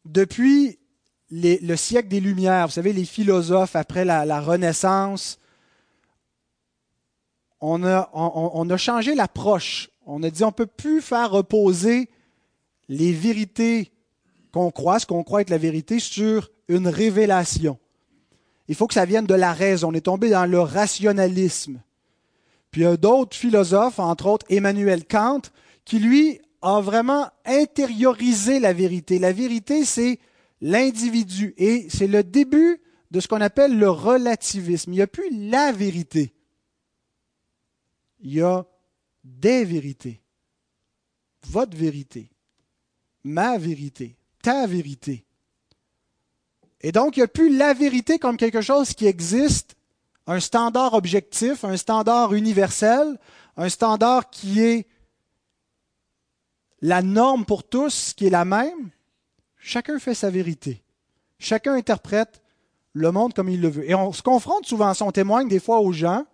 [0.05, 0.79] Depuis
[1.31, 5.41] le siècle des Lumières, vous savez, les philosophes après la, Renaissance,
[7.61, 9.91] on a changé l'approche.
[10.07, 12.09] On a dit on ne peut plus faire reposer
[12.89, 13.93] les vérités
[14.53, 17.79] qu'on croit, ce qu'on croit être la vérité, sur une révélation.
[18.69, 19.91] Il faut que ça vienne de la raison.
[19.91, 21.81] On est tombé dans le rationalisme.
[22.71, 25.43] Puis il y a d'autres philosophes, entre autres Emmanuel Kant,
[25.85, 29.19] qui lui a vraiment intériorisé la vérité.
[29.19, 30.19] La vérité, c'est
[30.61, 31.55] l'individu.
[31.59, 34.93] Et c'est le début de ce qu'on appelle le relativisme.
[34.93, 36.33] Il n'y a plus la vérité.
[38.21, 38.67] Il y a
[39.27, 40.23] des vérités.
[41.49, 42.31] Votre vérité.
[43.25, 44.17] Ma vérité.
[44.43, 45.25] Ta vérité.
[46.81, 49.77] Et donc, il n'y a plus la vérité comme quelque chose qui existe,
[50.27, 53.19] un standard objectif, un standard universel,
[53.57, 54.87] un standard qui est
[56.81, 58.91] la norme pour tous, qui est la même.
[59.57, 60.83] Chacun fait sa vérité.
[61.39, 62.43] Chacun interprète
[62.93, 63.91] le monde comme il le veut.
[63.91, 66.25] Et on se confronte souvent, on témoigne des fois aux gens,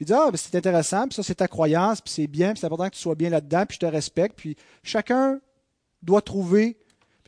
[0.00, 2.60] puis dit, ah, ben, c'est intéressant, puis ça c'est ta croyance, puis c'est bien, puis
[2.60, 5.38] c'est important que tu sois bien là-dedans, puis je te respecte, puis chacun
[6.00, 6.78] doit trouver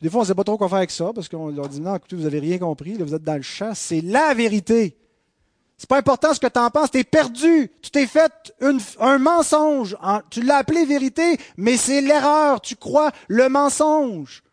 [0.01, 1.79] des fois, on ne sait pas trop quoi faire avec ça parce qu'on leur dit
[1.79, 3.73] non, écoutez, vous n'avez rien compris, vous êtes dans le champ.
[3.75, 4.97] C'est la vérité.
[5.77, 7.71] C'est pas important ce que tu en penses, tu es perdu.
[7.81, 8.53] Tu t'es fait
[8.99, 9.95] un mensonge.
[10.29, 12.59] Tu l'as appelé vérité, mais c'est l'erreur.
[12.59, 14.43] Tu crois le mensonge.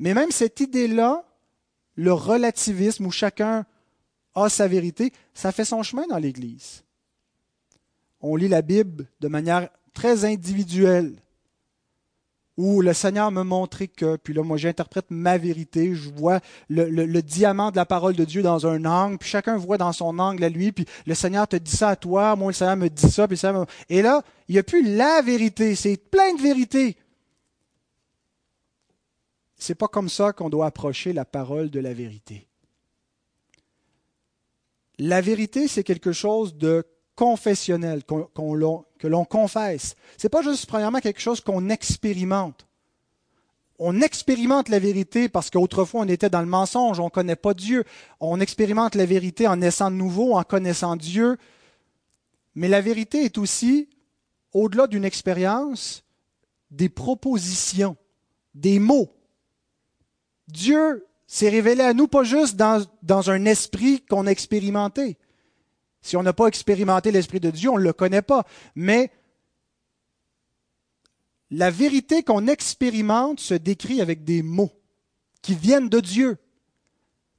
[0.00, 1.22] Mais même cette idée-là,
[1.94, 3.66] le relativisme où chacun
[4.34, 6.82] a sa vérité, ça fait son chemin dans l'Église.
[8.20, 11.16] On lit la Bible de manière très individuelle
[12.60, 17.20] où le Seigneur me montrait que, puis là, moi, j'interprète ma vérité, je vois le,
[17.22, 20.44] diamant de la parole de Dieu dans un angle, puis chacun voit dans son angle
[20.44, 23.10] à lui, puis le Seigneur te dit ça à toi, moi, le Seigneur me dit
[23.10, 23.64] ça, puis ça.
[23.88, 26.98] Et là, il n'y a plus la vérité, c'est plein de vérités.
[29.56, 32.46] C'est pas comme ça qu'on doit approcher la parole de la vérité.
[34.98, 36.84] La vérité, c'est quelque chose de
[37.16, 39.94] confessionnel que l'on confesse.
[40.16, 42.66] Ce n'est pas juste, premièrement, quelque chose qu'on expérimente.
[43.82, 47.54] On expérimente la vérité parce qu'autrefois on était dans le mensonge, on ne connaît pas
[47.54, 47.84] Dieu.
[48.20, 51.38] On expérimente la vérité en naissant de nouveau, en connaissant Dieu.
[52.54, 53.88] Mais la vérité est aussi,
[54.52, 56.04] au-delà d'une expérience,
[56.70, 57.96] des propositions,
[58.54, 59.08] des mots.
[60.48, 65.16] Dieu s'est révélé à nous pas juste dans, dans un esprit qu'on a expérimenté.
[66.02, 68.46] Si on n'a pas expérimenté l'Esprit de Dieu, on ne le connaît pas.
[68.74, 69.10] Mais
[71.50, 74.72] la vérité qu'on expérimente se décrit avec des mots
[75.42, 76.38] qui viennent de Dieu.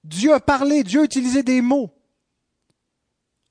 [0.04, 1.92] Dieu a parlé, Dieu a utilisé des mots.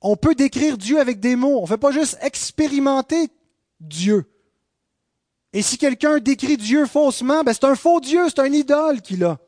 [0.01, 1.59] On peut décrire Dieu avec des mots.
[1.59, 3.29] On ne fait pas juste expérimenter
[3.79, 4.25] Dieu.
[5.53, 9.23] Et si quelqu'un décrit Dieu faussement, ben c'est un faux Dieu, c'est un idole qu'il
[9.23, 9.39] a.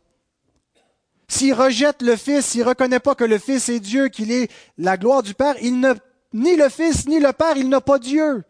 [1.28, 4.52] S'il rejette le Fils, s'il ne reconnaît pas que le Fils est Dieu, qu'il est
[4.78, 5.96] la gloire du Père, il n'a
[6.34, 8.44] ni le Fils ni le Père, il n'a pas Dieu.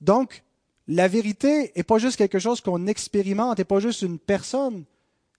[0.00, 0.42] Donc,
[0.88, 4.84] la vérité n'est pas juste quelque chose qu'on expérimente, n'est pas juste une personne,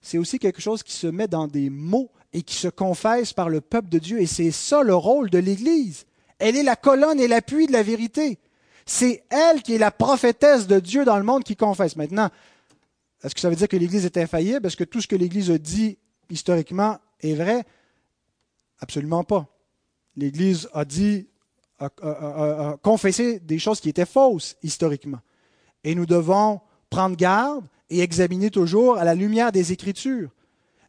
[0.02, 3.48] c'est aussi quelque chose qui se met dans des mots et qui se confesse par
[3.48, 4.20] le peuple de Dieu.
[4.20, 6.06] Et c'est ça le rôle de l'Église.
[6.38, 8.38] Elle est la colonne et l'appui de la vérité.
[8.84, 11.94] C'est elle qui est la prophétesse de Dieu dans le monde qui confesse.
[11.94, 12.30] Maintenant,
[13.22, 14.66] est-ce que ça veut dire que l'Église est infaillible?
[14.66, 17.64] Est-ce que tout ce que l'Église a dit historiquement est vrai?
[18.80, 19.46] Absolument pas.
[20.16, 21.28] L'Église a dit,
[21.78, 25.20] a, confessé des choses qui étaient fausses historiquement.
[25.84, 30.30] Et nous devons prendre garde et examiner toujours à la lumière des Écritures.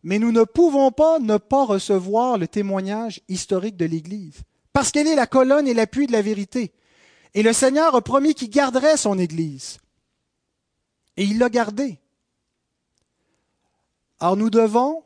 [0.02, 4.42] Mais nous ne pouvons pas ne pas recevoir le témoignage historique de l'Église,
[4.74, 6.74] parce qu'elle est la colonne et l'appui de la vérité.
[7.34, 9.78] Et le Seigneur a promis qu'il garderait son Église.
[11.16, 12.00] Et il l'a gardée.
[14.24, 15.04] Alors nous devons,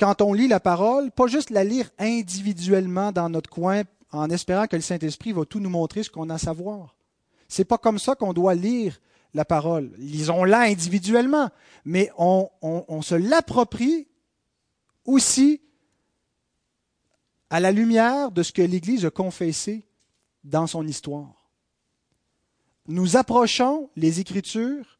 [0.00, 4.66] quand on lit la parole, pas juste la lire individuellement dans notre coin en espérant
[4.66, 6.96] que le Saint-Esprit va tout nous montrer ce qu'on a à savoir.
[7.46, 9.00] C'est pas comme ça qu'on doit lire
[9.34, 9.92] la parole.
[9.98, 11.48] Lisons-la individuellement,
[11.84, 14.08] mais on, on se l'approprie
[15.04, 15.60] aussi
[17.50, 19.86] à la lumière de ce que l'Église a confessé
[20.42, 21.52] dans son histoire.
[22.88, 24.98] Nous approchons les Écritures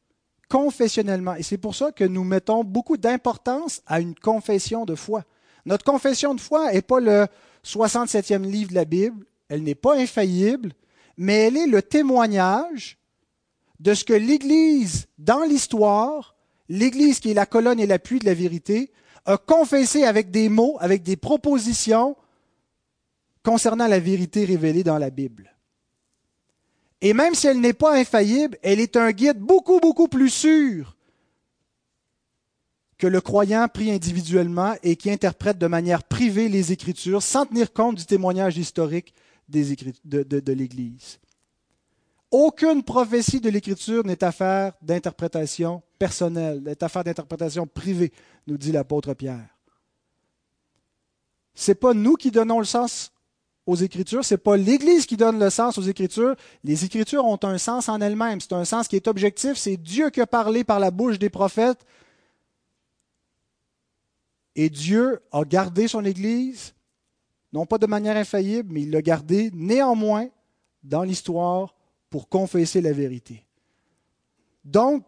[0.49, 1.35] confessionnellement.
[1.35, 5.25] Et c'est pour ça que nous mettons beaucoup d'importance à une confession de foi.
[5.67, 7.27] Notre confession de foi n'est pas le
[7.65, 10.73] 67e livre de la Bible, elle n'est pas infaillible,
[11.17, 12.99] mais elle est le témoignage
[13.81, 16.35] de ce que l'Église, dans l'histoire,
[16.69, 18.93] l'Église qui est la colonne et l'appui de la vérité,
[19.27, 22.17] a confessé avec des mots, avec des propositions
[23.43, 25.54] concernant la vérité révélée dans la Bible.
[27.05, 30.97] Et même si elle n'est pas infaillible, elle est un guide beaucoup, beaucoup plus sûr
[32.97, 37.75] que le croyant prie individuellement et qui interprète de manière privée les Écritures sans tenir
[37.75, 39.13] compte du témoignage historique
[39.51, 39.77] des
[40.07, 41.19] de, de l'Église.
[42.31, 48.15] Aucune prophétie de l'Écriture n'est affaire d'interprétation personnelle, n'est affaire d'interprétation privée,
[48.47, 49.55] nous dit l'apôtre Pierre.
[51.55, 53.13] Ce n'est pas nous qui donnons le sens
[53.67, 56.37] aux Écritures, ce n'est pas l'Église qui donne le sens aux Écritures.
[56.65, 60.11] Les Écritures ont un sens en elles-mêmes, c'est un sens qui est objectif, c'est Dieu
[60.11, 61.85] qui a parlé par la bouche des prophètes.
[64.55, 66.75] Et Dieu a gardé son Église,
[67.53, 70.29] non pas de manière infaillible, mais il l'a gardé néanmoins
[70.83, 71.75] dans l'histoire
[72.11, 73.45] pour confesser la vérité.
[74.65, 75.05] Donc,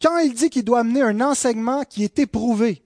[0.00, 2.82] quand il dit qu'il doit amener un enseignement qui est éprouvé,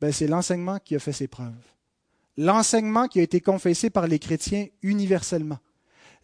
[0.00, 1.54] ben c'est l'enseignement qui a fait ses preuves.
[2.36, 5.58] L'enseignement qui a été confessé par les chrétiens universellement.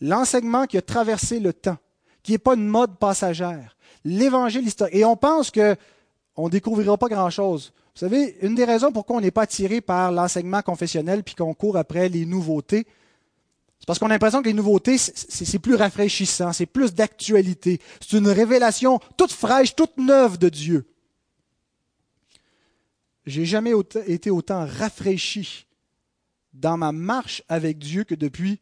[0.00, 1.78] L'enseignement qui a traversé le temps,
[2.22, 3.76] qui n'est pas une mode passagère.
[4.04, 4.94] L'évangile historique.
[4.94, 5.76] Et on pense que
[6.36, 7.72] on ne découvrira pas grand-chose.
[7.94, 11.54] Vous savez, une des raisons pourquoi on n'est pas attiré par l'enseignement confessionnel puis qu'on
[11.54, 12.86] court après les nouveautés,
[13.78, 17.80] c'est parce qu'on a l'impression que les nouveautés, c'est plus rafraîchissant, c'est plus d'actualité.
[18.00, 20.86] C'est une révélation toute fraîche, toute neuve de Dieu.
[23.26, 23.72] J'ai jamais
[24.06, 25.65] été autant rafraîchi
[26.60, 28.60] dans ma marche avec Dieu que depuis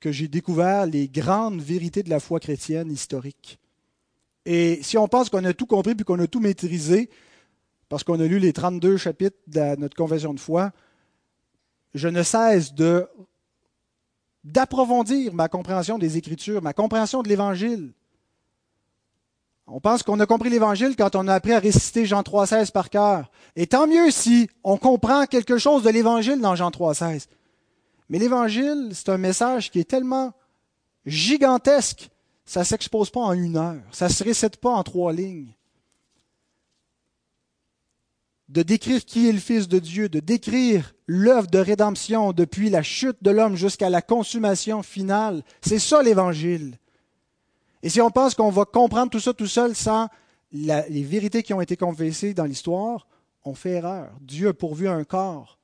[0.00, 3.58] que j'ai découvert les grandes vérités de la foi chrétienne historique.
[4.44, 7.08] Et si on pense qu'on a tout compris puis qu'on a tout maîtrisé,
[7.88, 10.72] parce qu'on a lu les 32 chapitres de notre confession de foi,
[11.94, 13.06] je ne cesse de
[14.42, 17.94] d'approfondir ma compréhension des Écritures, ma compréhension de l'Évangile.
[19.66, 22.90] On pense qu'on a compris l'Évangile quand on a appris à réciter Jean 3,16 par
[22.90, 23.30] cœur.
[23.56, 27.26] Et tant mieux si on comprend quelque chose de l'Évangile dans Jean 3,16.
[28.10, 30.32] Mais l'Évangile, c'est un message qui est tellement
[31.06, 32.10] gigantesque,
[32.44, 35.54] ça ne s'expose pas en une heure, ça ne se récite pas en trois lignes.
[38.50, 42.82] De décrire qui est le Fils de Dieu, de décrire l'œuvre de rédemption depuis la
[42.82, 46.78] chute de l'homme jusqu'à la consommation finale, c'est ça l'Évangile.
[47.84, 50.08] Et si on pense qu'on va comprendre tout ça tout seul sans
[50.50, 53.06] les vérités qui ont été confessées dans l'histoire,
[53.44, 54.10] on fait erreur.
[54.22, 55.58] Dieu a pourvu un corps.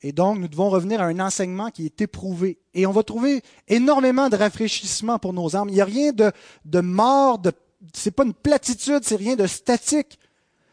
[0.00, 2.60] Et donc, nous devons revenir à un enseignement qui est éprouvé.
[2.72, 5.68] Et on va trouver énormément de rafraîchissement pour nos âmes.
[5.68, 6.30] Il n'y a rien de,
[6.64, 7.50] de mort, de,
[7.92, 10.20] c'est pas une platitude, c'est rien de statique.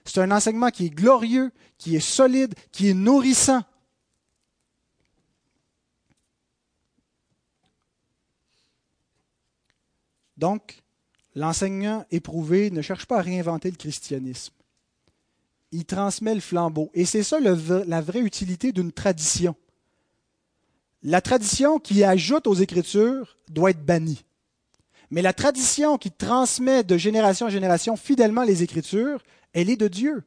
[0.06, 3.64] C'est un enseignement qui est glorieux, qui est solide, qui est nourrissant.
[10.38, 10.83] Donc,
[11.36, 14.54] L'enseignant éprouvé ne cherche pas à réinventer le christianisme.
[15.72, 16.92] Il transmet le flambeau.
[16.94, 19.56] Et c'est ça la vraie utilité d'une tradition.
[21.02, 24.24] La tradition qui ajoute aux Écritures doit être bannie.
[25.10, 29.22] Mais la tradition qui transmet de génération en génération fidèlement les Écritures,
[29.54, 30.24] elle est de Dieu.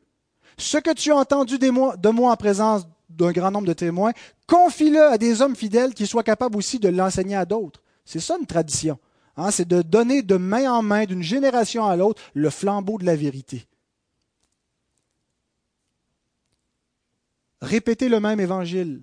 [0.59, 4.13] Ce que tu as entendu de moi en présence d'un grand nombre de témoins,
[4.47, 7.83] confie-le à des hommes fidèles qui soient capables aussi de l'enseigner à d'autres.
[8.05, 8.99] C'est ça une tradition.
[9.37, 13.05] Hein, c'est de donner de main en main, d'une génération à l'autre, le flambeau de
[13.05, 13.67] la vérité.
[17.61, 19.03] Répéter le même évangile.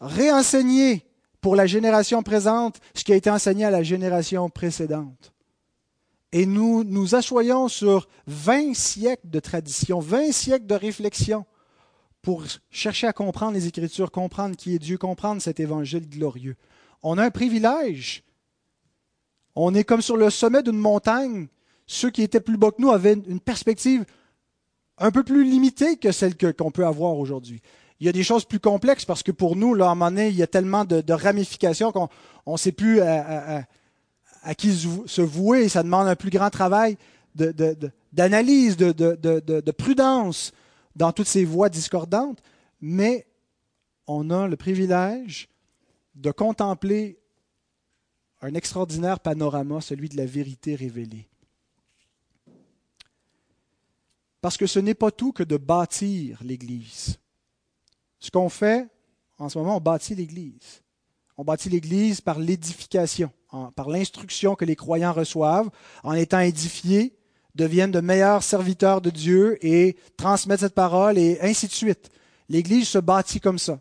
[0.00, 1.04] Réenseigner
[1.40, 5.32] pour la génération présente ce qui a été enseigné à la génération précédente.
[6.32, 11.46] Et nous nous assoyons sur 20 siècles de tradition, 20 siècles de réflexion
[12.22, 16.56] pour chercher à comprendre les Écritures, comprendre qui est Dieu, comprendre cet évangile glorieux.
[17.02, 18.24] On a un privilège
[19.60, 21.48] on est comme sur le sommet d'une montagne.
[21.86, 24.04] Ceux qui étaient plus bas que nous avaient une perspective
[24.98, 27.60] un peu plus limitée que celle qu'on peut avoir aujourd'hui.
[28.00, 30.36] Il y a des choses plus complexes parce que pour nous, là, à un il
[30.36, 32.08] y a tellement de, ramifications qu'on
[32.46, 33.64] ne sait plus à,
[34.56, 36.96] qui se vouer et ça demande un plus grand travail
[37.34, 40.52] d'analyse, de, de, prudence
[40.94, 42.38] dans toutes ces voies discordantes.
[42.80, 43.26] Mais
[44.06, 45.48] on a le privilège
[46.14, 47.18] de contempler
[48.40, 51.26] un extraordinaire panorama, celui de la vérité révélée.
[54.40, 57.18] Parce que ce n'est pas tout que de bâtir l'Église.
[58.20, 58.88] Ce qu'on fait,
[59.38, 60.82] en ce moment, on bâtit l'Église.
[61.36, 63.30] On bâtit l'Église par l'édification,
[63.74, 65.70] par l'instruction que les croyants reçoivent,
[66.02, 67.16] en étant édifiés,
[67.54, 72.10] deviennent de meilleurs serviteurs de Dieu et transmettent cette parole et ainsi de suite.
[72.48, 73.80] L'Église se bâtit comme ça,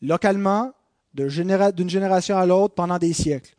[0.00, 0.72] localement,
[1.14, 3.54] d'une génération à l'autre pendant des siècles.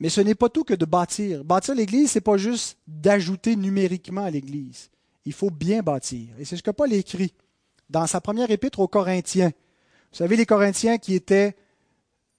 [0.00, 1.44] Mais ce n'est pas tout que de bâtir.
[1.44, 4.90] Bâtir l'Église, ce n'est pas juste d'ajouter numériquement à l'Église.
[5.24, 6.28] Il faut bien bâtir.
[6.38, 7.32] Et c'est ce que Paul écrit
[7.88, 9.52] dans sa première épître aux Corinthiens.
[10.12, 11.56] Vous savez, les Corinthiens qui étaient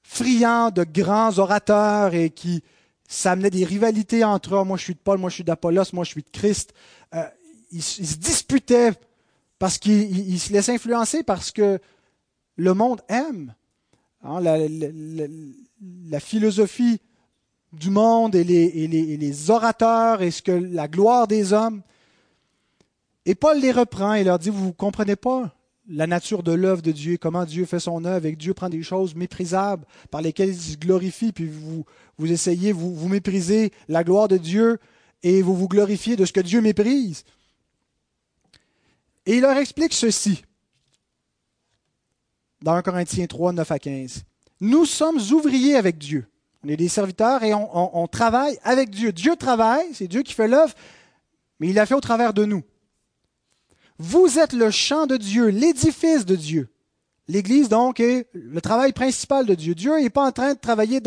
[0.03, 2.63] friands de grands orateurs et qui
[3.07, 4.63] ça amenait des rivalités entre eux.
[4.63, 6.73] Moi, je suis de Paul, moi, je suis d'Apollos, moi, je suis de Christ.
[7.13, 7.23] Euh,
[7.71, 8.93] ils, se disputaient
[9.59, 11.79] parce qu'ils se laissaient influencer parce que
[12.55, 13.53] le monde aime.
[14.23, 16.99] Hein, la, philosophie
[17.73, 21.81] du monde et les, orateurs et ce que la gloire des hommes.
[23.25, 25.55] Et Paul les reprend et leur dit, vous ne comprenez pas
[25.87, 28.69] la nature de l'œuvre de Dieu, comment Dieu fait son œuvre, et que Dieu prend
[28.69, 31.85] des choses méprisables par lesquelles il se glorifie, puis vous,
[32.17, 34.79] vous essayez, vous, vous méprisez la gloire de Dieu
[35.21, 37.23] et vous vous glorifiez de ce que Dieu méprise.
[39.27, 40.43] Et il leur explique ceci
[42.65, 44.23] dans 1 Corinthiens 3, 9 à 15.
[44.59, 46.25] Nous sommes ouvriers avec Dieu.
[46.63, 49.11] On est des serviteurs et on, travaille avec Dieu.
[49.13, 50.73] Dieu travaille, c'est Dieu qui fait l'œuvre,
[51.59, 52.63] mais il l'a fait au travers de nous.
[53.99, 56.69] Vous êtes le champ de Dieu, l'édifice de Dieu.
[57.27, 59.75] L'Église, donc, est le travail principal de Dieu.
[59.75, 61.01] Dieu n'est pas en train de travailler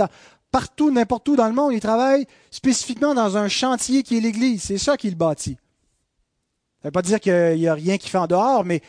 [0.53, 1.73] partout, n'importe où dans le monde.
[1.73, 4.63] Il travaille spécifiquement dans un chantier qui est l'Église.
[4.63, 5.57] C'est ça qu'il bâtit.
[6.83, 8.81] Ça ne veut pas dire qu'il n'y a rien qui fait en dehors, mais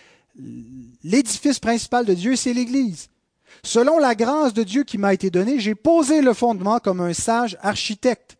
[1.03, 3.09] l'édifice principal de Dieu, c'est l'Église.
[3.63, 7.13] Selon la grâce de Dieu qui m'a été donnée, j'ai posé le fondement comme un
[7.13, 8.37] sage architecte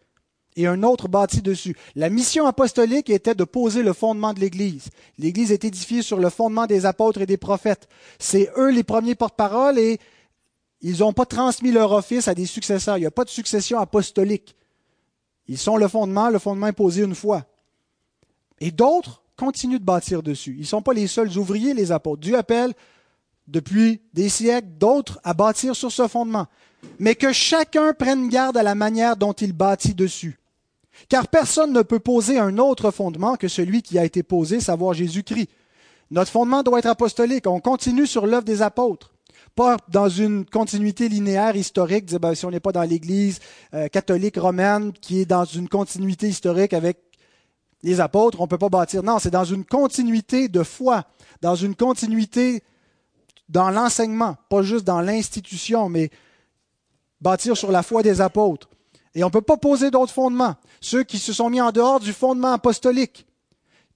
[0.56, 1.76] et un autre bâti dessus.
[1.96, 4.90] La mission apostolique était de poser le fondement de l'Église.
[5.18, 7.88] L'Église est édifiée sur le fondement des apôtres et des prophètes.
[8.18, 10.00] C'est eux les premiers porte-parole et
[10.82, 12.98] ils n'ont pas transmis leur office à des successeurs.
[12.98, 14.56] Il n'y a pas de succession apostolique.
[15.48, 17.46] Ils sont le fondement, le fondement est posé une fois.
[18.60, 20.56] Et d'autres continuent de bâtir dessus.
[20.58, 22.22] Ils ne sont pas les seuls ouvriers, les apôtres.
[22.22, 22.74] Dieu appelle
[23.48, 26.48] depuis des siècles d'autres à bâtir sur ce fondement.
[27.00, 30.40] Mais que chacun prenne garde à la manière dont il bâtit dessus.
[31.08, 34.94] Car personne ne peut poser un autre fondement que celui qui a été posé, savoir
[34.94, 35.50] Jésus-Christ.
[36.12, 37.48] Notre fondement doit être apostolique.
[37.48, 39.14] On continue sur l'œuvre des apôtres.
[39.56, 43.40] Pas dans une continuité linéaire historique, ben, si on n'est pas dans l'Église
[43.74, 46.98] euh, catholique romaine qui est dans une continuité historique avec
[47.84, 49.04] les apôtres, on ne peut pas bâtir.
[49.04, 51.06] Non, c'est dans une continuité de foi,
[51.42, 52.64] dans une continuité
[53.48, 56.12] dans l'enseignement, pas juste dans l'institution, mais
[57.22, 58.70] bâtir sur la foi des apôtres.
[59.16, 60.56] Et on ne peut pas poser d'autres fondements.
[60.82, 63.26] Ceux qui se sont mis en dehors du fondement apostolique,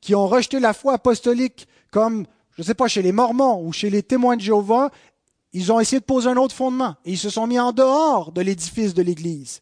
[0.01, 2.25] qui ont rejeté la foi apostolique, comme,
[2.55, 4.89] je ne sais pas, chez les Mormons ou chez les témoins de Jéhovah,
[5.53, 8.31] ils ont essayé de poser un autre fondement et ils se sont mis en dehors
[8.31, 9.61] de l'édifice de l'Église.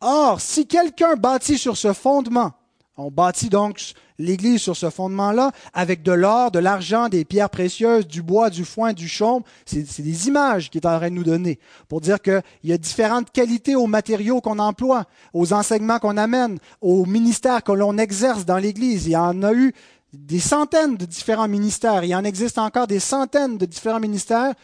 [0.00, 2.52] Or, si quelqu'un bâtit sur ce fondement,
[2.96, 8.06] on bâtit donc l'Église sur ce fondement-là, avec de l'or, de l'argent, des pierres précieuses,
[8.06, 9.42] du bois, du foin, du chaume.
[9.64, 12.78] C'est des images qu'il est en train de nous donner pour dire qu'il y a
[12.78, 18.44] différentes qualités aux matériaux qu'on emploie, aux enseignements qu'on amène, aux ministères que l'on exerce
[18.44, 19.06] dans l'Église.
[19.06, 19.72] Il y en a eu
[20.12, 22.04] des centaines de différents ministères.
[22.04, 24.54] Il en existe encore des centaines de différents ministères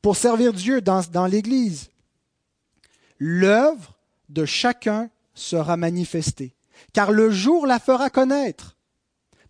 [0.00, 1.90] pour servir Dieu dans, dans l'Église.
[3.18, 3.94] L'œuvre
[4.28, 6.54] de chacun sera manifestée,
[6.92, 8.76] car le jour la fera connaître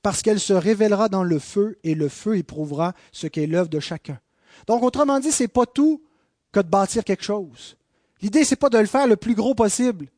[0.05, 3.81] parce qu'elle se révélera dans le feu et le feu éprouvera ce qu'est l'œuvre de
[3.81, 4.19] chacun.
[4.67, 6.03] Donc, autrement dit, c'est pas tout
[6.53, 7.77] que de bâtir quelque chose.
[8.21, 10.09] L'idée, c'est pas de le faire le plus gros possible,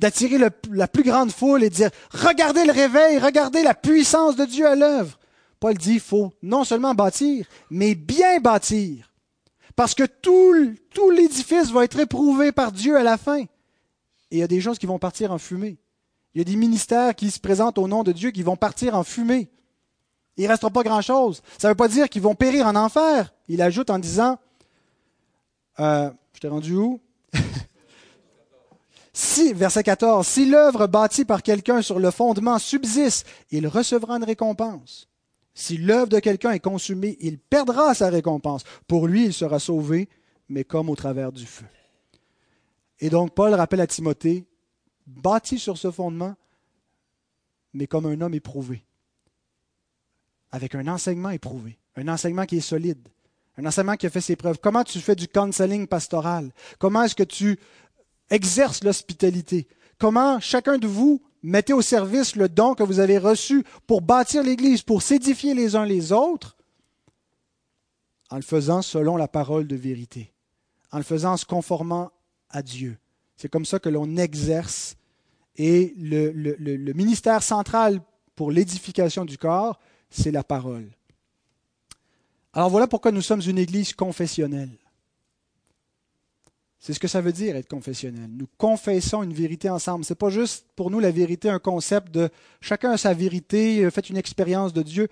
[0.00, 4.44] d'attirer la plus grande foule et de dire regardez le réveil, regardez la puissance de
[4.44, 5.16] Dieu à l'œuvre.
[5.60, 9.12] Paul dit il faut non seulement bâtir, mais bien bâtir.
[9.76, 13.40] Parce que tout, tout l'édifice va être éprouvé par Dieu à la fin.
[13.40, 13.48] Et
[14.32, 15.78] il y a des choses qui vont partir en fumée.
[16.34, 18.94] Il y a des ministères qui se présentent au nom de Dieu qui vont partir
[18.94, 19.50] en fumée.
[20.36, 21.42] Il ne restera pas grand-chose.
[21.58, 23.32] Ça ne veut pas dire qu'ils vont périr en enfer.
[23.48, 24.38] Il ajoute en disant,
[25.80, 27.00] euh, je t'ai rendu où?
[29.12, 34.24] Si, verset 14, si l'œuvre bâtie par quelqu'un sur le fondement subsiste, il recevra une
[34.24, 35.08] récompense.
[35.52, 38.62] Si l'œuvre de quelqu'un est consumée, il perdra sa récompense.
[38.86, 40.08] Pour lui, il sera sauvé,
[40.48, 41.66] mais comme au travers du feu.
[43.00, 44.46] Et donc Paul rappelle à Timothée,
[45.16, 46.34] bâti sur ce fondement,
[47.72, 48.84] mais comme un homme éprouvé,
[50.50, 53.08] avec un enseignement éprouvé, un enseignement qui est solide,
[53.56, 54.58] un enseignement qui a fait ses preuves.
[54.60, 56.50] Comment tu fais du counseling pastoral?
[56.78, 57.58] Comment est-ce que tu
[58.30, 59.68] exerces l'hospitalité?
[59.98, 64.42] Comment chacun de vous mettez au service le don que vous avez reçu pour bâtir
[64.42, 66.56] l'Église, pour s'édifier les uns les autres,
[68.30, 70.32] en le faisant selon la parole de vérité,
[70.92, 72.10] en le faisant en se conformant
[72.48, 72.98] à Dieu?
[73.36, 74.96] C'est comme ça que l'on exerce
[75.62, 78.00] et le, ministère central
[78.34, 80.88] pour l'édification du corps, c'est la parole.
[82.54, 84.70] Alors voilà pourquoi nous sommes une église confessionnelle.
[86.78, 88.30] C'est ce que ça veut dire être confessionnel.
[88.32, 90.06] Nous confessons une vérité ensemble.
[90.06, 92.30] Ce n'est pas juste pour nous la vérité un concept de
[92.62, 95.08] chacun a sa vérité, euh, faites une expérience de Dieu.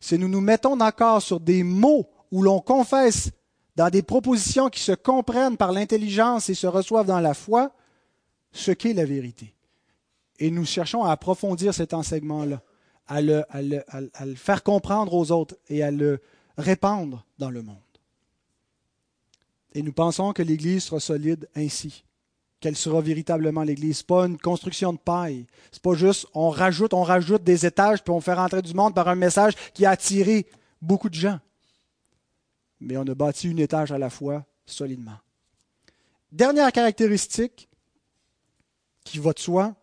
[0.00, 3.30] C'est nous nous mettons d'accord sur des mots où l'on confesse
[3.76, 7.72] dans des propositions qui se comprennent par l'intelligence et se reçoivent dans la foi,
[8.50, 9.54] ce qu'est la vérité.
[10.42, 12.60] Et nous cherchons à approfondir cet enseignement-là,
[13.06, 16.20] à le, faire comprendre aux autres et à le
[16.58, 17.76] répandre dans le monde.
[19.72, 22.02] Et nous pensons que l'Église sera solide ainsi,
[22.58, 23.98] qu'elle sera véritablement l'Église.
[23.98, 25.46] Ce pas une construction de paille.
[25.70, 28.96] C'est pas juste on rajoute, on rajoute des étages puis on fait rentrer du monde
[28.96, 30.48] par un message qui a attiré
[30.80, 31.38] beaucoup de gens.
[32.80, 35.20] Mais on a bâti une étage à la fois solidement.
[36.32, 37.68] Dernière caractéristique
[39.04, 39.76] qui va de soi,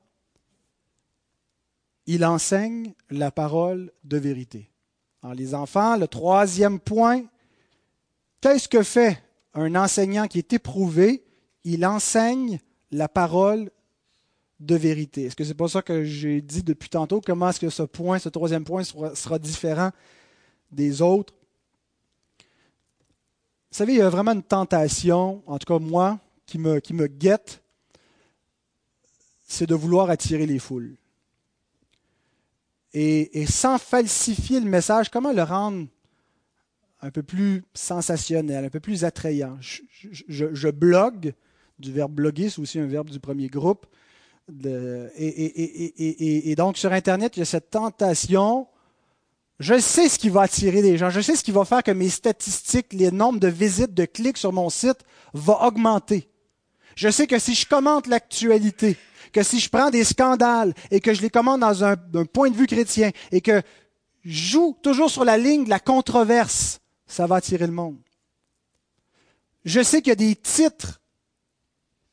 [2.09, 4.67] il enseigne la parole de vérité.
[5.21, 7.23] Alors les enfants, le troisième point,
[8.41, 9.21] qu'est-ce que fait
[9.53, 11.23] un enseignant qui est éprouvé?
[11.63, 13.69] Il enseigne la parole
[14.59, 15.25] de vérité.
[15.25, 18.17] Est-ce que c'est pas ça que j'ai dit depuis tantôt Comment est-ce que ce point,
[18.17, 19.91] ce troisième point, sera, différent
[20.71, 21.35] des autres?
[22.39, 27.61] Vous savez, il y a vraiment une tentation, en tout cas moi, qui me guette,
[29.47, 30.97] c'est de vouloir attirer les foules.
[32.93, 35.87] Et, sans falsifier le message, comment le rendre
[37.01, 39.57] un peu plus sensationnel, un peu plus attrayant?
[39.59, 41.33] Je, blogue,
[41.77, 43.85] du verbe bloguer, c'est aussi un verbe du premier groupe.
[44.63, 48.67] et, et, donc sur Internet, il y a cette tentation.
[49.59, 51.09] Je sais ce qui va attirer les gens.
[51.09, 54.37] Je sais ce qui va faire que mes statistiques, les nombres de visites, de clics
[54.37, 54.99] sur mon site
[55.33, 56.29] vont augmenter.
[56.95, 58.97] Je sais que si je commente l'actualité,
[59.31, 61.95] que si je prends des scandales et que je les commente dans un,
[62.31, 63.61] point de vue chrétien et que
[64.23, 67.97] je joue toujours sur la ligne de la controverse, ça va attirer le monde.
[69.65, 71.01] Je sais qu'il y a des titres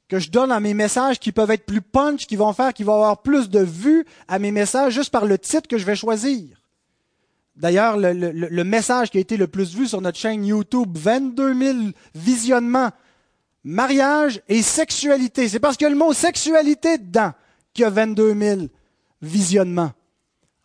[0.09, 2.85] que je donne à mes messages qui peuvent être plus punch, qui vont faire, qui
[2.85, 5.97] vont avoir plus de vues à mes messages juste par le titre que je vais
[5.97, 6.63] choisir.
[7.57, 11.55] D'ailleurs, le, le, message qui a été le plus vu sur notre chaîne YouTube, 22
[11.55, 11.79] 000
[12.15, 12.91] visionnements
[13.67, 15.49] mariage et sexualité.
[15.49, 17.33] C'est parce qu'il y a le mot sexualité dedans
[17.75, 18.61] qu'il y a 22 000
[19.21, 19.93] visionnements.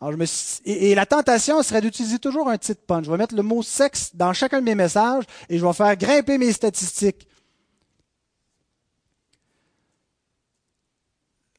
[0.00, 0.24] Alors je me
[0.64, 3.04] et, la tentation serait d'utiliser toujours un titre punch.
[3.04, 5.96] Je vais mettre le mot sexe dans chacun de mes messages et je vais faire
[5.96, 7.26] grimper mes statistiques.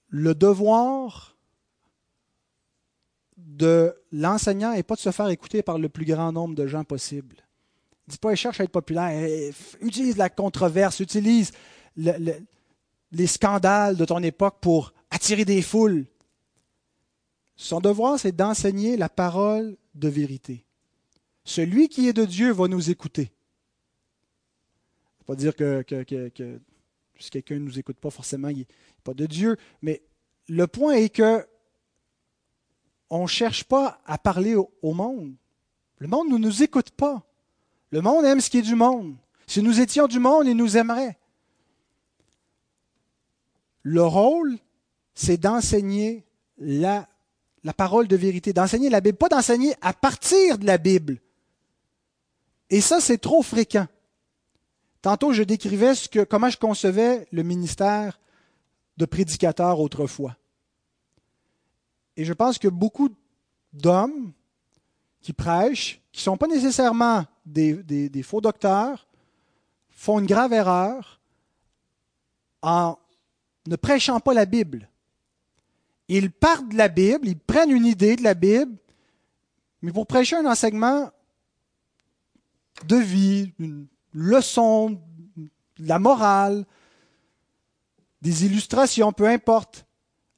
[0.07, 1.35] Le devoir
[3.37, 6.85] de l'enseignant n'est pas de se faire écouter par le plus grand nombre de gens
[6.85, 7.42] possible.
[8.07, 9.51] Dis pas, cherche à être populaire.
[9.81, 11.51] Utilise la controverse, utilise
[11.95, 16.05] les scandales de ton époque pour attirer des foules.
[17.55, 20.65] Son devoir, c'est d'enseigner la parole de vérité.
[21.45, 23.31] Celui qui est de Dieu va nous écouter.
[25.25, 25.85] Pas dire que,
[27.17, 28.67] si quelqu'un ne nous écoute pas, forcément, il n'est
[29.03, 29.55] pas de Dieu.
[29.81, 30.01] Mais
[30.49, 31.47] le point est que
[33.09, 35.35] on ne cherche pas à parler au monde.
[35.99, 37.23] Le monde ne nous écoute pas.
[37.93, 39.15] Le monde aime ce qui est du monde.
[39.45, 41.15] Si nous étions du monde, il nous aimerait.
[43.83, 44.57] Le rôle,
[45.13, 46.25] c'est d'enseigner
[46.57, 47.07] la,
[47.77, 51.21] parole de vérité, d'enseigner la Bible, pas d'enseigner à partir de la Bible.
[52.71, 53.85] Et ça, c'est trop fréquent.
[55.03, 58.19] Tantôt, je décrivais ce que, comment je concevais le ministère
[58.97, 60.35] de prédicateur autrefois.
[62.17, 63.09] Et je pense que beaucoup
[63.71, 64.33] d'hommes
[65.23, 69.07] qui prêchent, qui ne sont pas nécessairement des, faux docteurs
[69.89, 71.21] font une grave erreur
[72.61, 72.97] en
[73.65, 74.89] ne prêchant pas la Bible.
[76.09, 78.77] Ils partent de la Bible, ils prennent une idée de la Bible,
[79.81, 81.09] mais pour prêcher un enseignement
[82.85, 85.01] de vie, une leçon,
[85.37, 86.65] de la morale,
[88.21, 89.85] des illustrations, peu importe.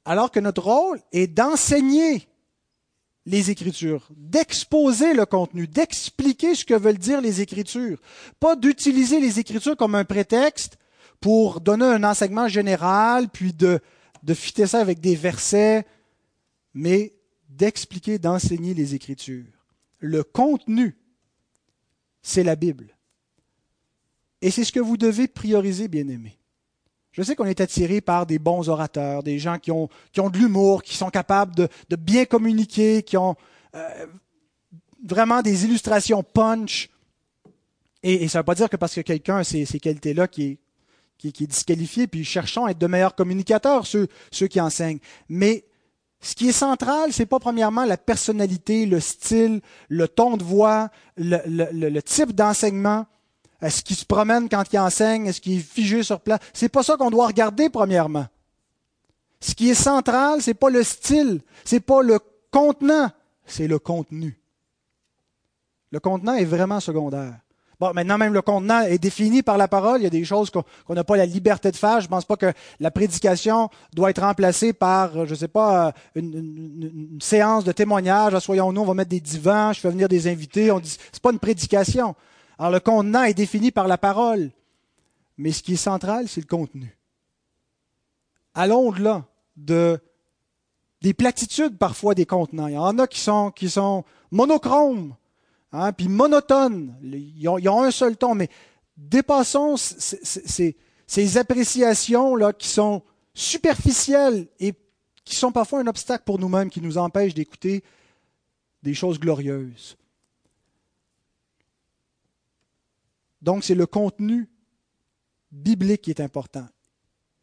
[0.04, 2.28] Alors que notre rôle est d'enseigner
[3.26, 8.00] les Écritures, d'exposer le contenu, d'expliquer ce que veulent dire les Écritures,
[8.38, 10.78] pas d'utiliser les Écritures comme un prétexte
[11.20, 13.80] pour donner un enseignement général, puis de,
[14.22, 15.84] de fitter ça avec des versets,
[16.72, 17.14] mais
[17.48, 19.66] d'expliquer, d'enseigner les Écritures.
[19.98, 20.96] Le contenu,
[22.22, 22.96] c'est la Bible.
[24.40, 26.35] Et c'est ce que vous devez prioriser, bien-aimés.
[27.16, 30.28] Je sais qu'on est attiré par des bons orateurs, des gens qui ont, qui ont
[30.28, 33.36] de l'humour, qui sont capables de, bien communiquer, qui ont
[33.74, 34.06] euh,
[35.02, 36.90] vraiment des illustrations punch.
[38.02, 40.42] Et, ça ne veut pas dire que parce que quelqu'un a ces, ces qualités-là qui
[40.42, 40.58] est,
[41.16, 45.00] qui, qui, est disqualifié, puis cherchons à être de meilleurs communicateurs, ceux, ceux qui enseignent.
[45.30, 45.64] Mais
[46.20, 50.90] ce qui est central, c'est pas premièrement la personnalité, le style, le ton de voix,
[51.16, 51.40] le,
[51.72, 53.06] le type d'enseignement,
[53.62, 55.26] est-ce qu'il se promène quand il enseigne?
[55.26, 56.40] Est-ce qu'il est figé sur place?
[56.52, 58.26] C'est pas ça qu'on doit regarder premièrement.
[59.40, 62.18] Ce qui est central, c'est pas le style, c'est pas le
[62.50, 63.10] contenant,
[63.44, 64.38] c'est le contenu.
[65.90, 67.34] Le contenant est vraiment secondaire.
[67.78, 70.00] Bon, maintenant, même le contenant est défini par la parole.
[70.00, 72.00] Il y a des choses qu'on n'a pas la liberté de faire.
[72.00, 75.92] Je ne pense pas que la prédication doit être remplacée par, je ne sais pas,
[76.14, 78.38] une, séance de témoignage.
[78.38, 80.70] Soyons-nous, on va mettre des divans, je fais venir des invités.
[80.70, 82.14] On dit, c'est pas une prédication.
[82.58, 84.50] Alors, le contenant est défini par la parole.
[85.38, 86.96] Mais ce qui est central, c'est le contenu.
[88.54, 89.26] Allons au-delà
[89.56, 90.00] de,
[91.02, 92.68] des platitudes parfois des contenants.
[92.68, 95.14] Il y en a qui sont, monochromes
[95.72, 96.94] Hein, puis monotone.
[97.02, 98.48] Ils ont, un seul ton, mais
[98.96, 103.02] dépassons ces, appréciations-là qui sont
[103.34, 104.72] superficielles et
[105.24, 107.82] qui sont parfois un obstacle pour nous-mêmes, qui nous empêchent d'écouter
[108.82, 109.96] des choses glorieuses.
[113.46, 114.50] Donc, c'est le contenu
[115.52, 116.66] biblique qui est important.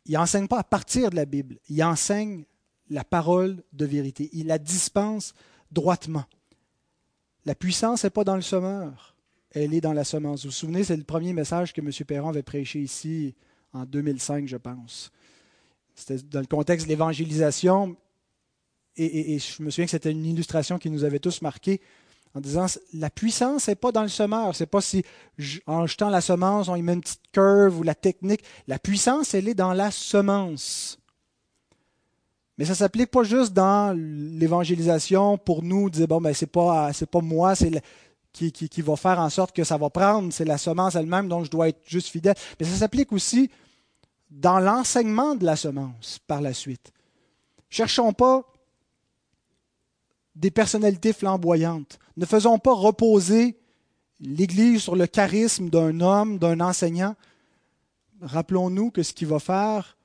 [0.06, 2.44] Il n'enseigne pas à partir de la Bible, il enseigne
[2.90, 4.30] la parole de vérité.
[4.34, 5.34] Il la dispense
[5.72, 6.26] droitement.
[7.46, 9.16] La puissance n'est pas dans le semeur,
[9.52, 10.44] elle est dans la semence.
[10.44, 11.90] Vous vous souvenez, c'est le premier message que M.
[12.06, 13.34] Perron avait prêché ici
[13.72, 15.10] en 2005, je pense.
[15.96, 17.96] C'était dans le contexte de l'évangélisation.
[18.98, 21.80] Et, je me souviens que c'était une illustration qui nous avait tous marqués
[22.36, 24.56] en disant la puissance n'est pas dans le semeur.
[24.56, 25.04] C'est pas si
[25.68, 28.44] en jetant la semence, on y met une petite curve ou la technique.
[28.68, 30.98] La puissance, elle est dans la semence.
[32.58, 37.22] Mais ça s'applique pas juste dans l'évangélisation pour nous dire bon ben c'est pas pas
[37.22, 37.54] moi
[38.32, 41.52] qui, va faire en sorte que ça va prendre, c'est la semence elle-même dont je
[41.52, 42.36] dois être juste fidèle.
[42.60, 43.50] Mais ça s'applique aussi
[44.30, 46.92] dans l'enseignement de la semence par la suite.
[47.70, 48.44] Cherchons pas
[50.36, 52.00] des personnalités flamboyantes.
[52.18, 53.58] Ne faisons pas reposer
[54.20, 57.16] l'Église sur le charisme d'un homme, d'un enseignant.
[58.22, 59.98] Rappelons-nous que ce qui va faire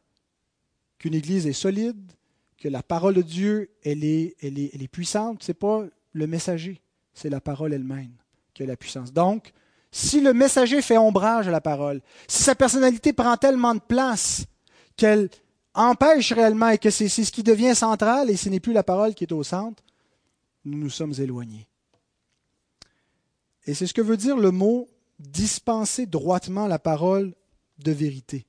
[0.99, 2.12] qu'une Église est solide,
[2.59, 6.26] que la parole de Dieu, elle est, elle elle est puissante, ce n'est pas le
[6.26, 6.81] messager,
[7.14, 8.12] c'est la parole elle-même
[8.53, 9.12] qui a la puissance.
[9.12, 9.53] Donc,
[9.93, 14.45] si le messager fait ombrage à la parole, si sa personnalité prend tellement de place
[14.97, 15.31] qu'elle
[15.74, 19.14] empêche réellement et que c'est ce qui devient central et ce n'est plus la parole
[19.14, 19.83] qui est au centre,
[20.69, 21.66] nous nous sommes éloignés.
[23.66, 24.89] Et c'est ce que veut dire le mot
[25.19, 27.35] dispenser droitement la parole
[27.79, 28.47] de vérité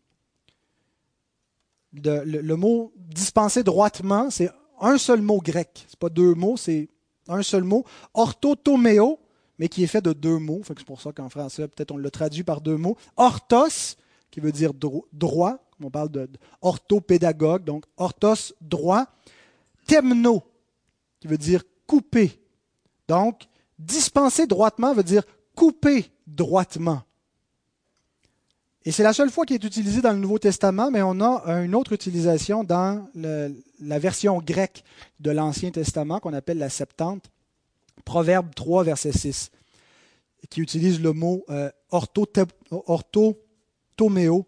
[1.93, 4.49] le, mot dispenser droitement, c'est
[4.80, 5.86] un seul mot grec.
[5.88, 6.89] Ce n'est pas deux mots, c'est
[7.28, 7.86] un seul mot.
[8.13, 9.20] Orthotoméo,
[9.57, 10.61] mais qui est fait de deux mots.
[10.65, 12.97] C'est pour ça qu'en français, peut-être on le traduit par deux mots.
[13.17, 13.97] Orthos,
[14.32, 15.57] qui veut dire droit.
[15.82, 16.30] On parle de,
[16.61, 19.07] orthopédagogue, donc orthos, droit.
[19.88, 20.43] Temno,
[21.20, 22.39] qui veut dire couper.
[23.07, 23.47] Donc,
[23.79, 25.23] dispenser droitement veut dire
[25.55, 27.01] couper droitement.
[28.85, 31.51] Et c'est la seule fois qui est utilisé dans le Nouveau Testament, mais on a
[31.63, 34.83] une autre utilisation dans la version grecque
[35.19, 37.31] de l'Ancien Testament qu'on appelle la Septante,
[38.05, 39.49] Proverbe 3, verset 6,
[40.51, 41.71] qui utilise le mot euh,
[42.69, 44.45] orthotoméo,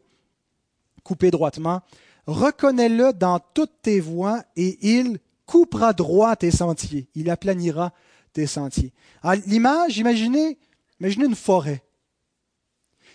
[1.03, 1.81] couper droitement.
[2.27, 5.19] Reconnais-le dans toutes tes voies et il
[5.51, 7.09] coupera droit tes sentiers.
[7.13, 7.91] Il aplanira
[8.31, 8.93] tes sentiers.
[9.45, 10.57] L'image, imaginez,
[11.01, 11.83] imaginez une forêt.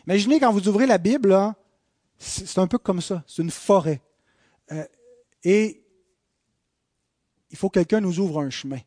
[0.07, 1.35] Imaginez quand vous ouvrez la Bible,
[2.19, 4.03] c'est un peu comme ça, c'est une forêt.
[4.71, 4.85] Euh,
[5.45, 5.83] et
[7.51, 8.81] il faut que quelqu'un nous ouvre un chemin.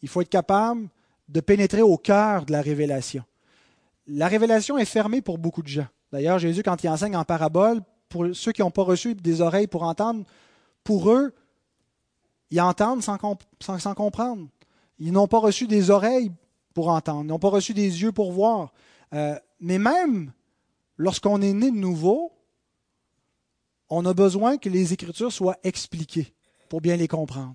[0.00, 0.88] Il faut être capable
[1.28, 3.22] de pénétrer au cœur de la révélation.
[4.06, 5.88] La révélation est fermée pour beaucoup de gens.
[6.10, 9.66] D'ailleurs, Jésus, quand il enseigne en parabole, pour ceux qui n'ont pas reçu des oreilles
[9.66, 10.24] pour entendre,
[10.84, 11.34] pour eux,
[12.50, 13.18] ils entendent sans,
[13.94, 14.48] comprendre.
[14.98, 16.32] Ils n'ont pas reçu des oreilles
[16.74, 18.72] pour entendre, ils n'ont pas reçu des yeux pour voir.
[19.14, 20.32] Euh, mais même
[20.96, 22.32] lorsqu'on est né de nouveau,
[23.90, 26.34] on a besoin que les Écritures soient expliquées
[26.68, 27.54] pour bien les comprendre,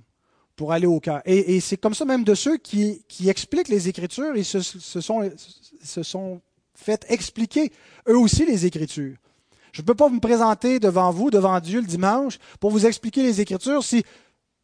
[0.55, 1.21] pour aller au cœur.
[1.25, 5.31] Et, c'est comme ça même de ceux qui, expliquent les Écritures, ils se, sont,
[5.83, 6.41] se sont
[6.73, 7.71] fait expliquer
[8.07, 9.15] eux aussi les Écritures.
[9.71, 13.23] Je ne peux pas me présenter devant vous, devant Dieu le dimanche, pour vous expliquer
[13.23, 14.03] les Écritures si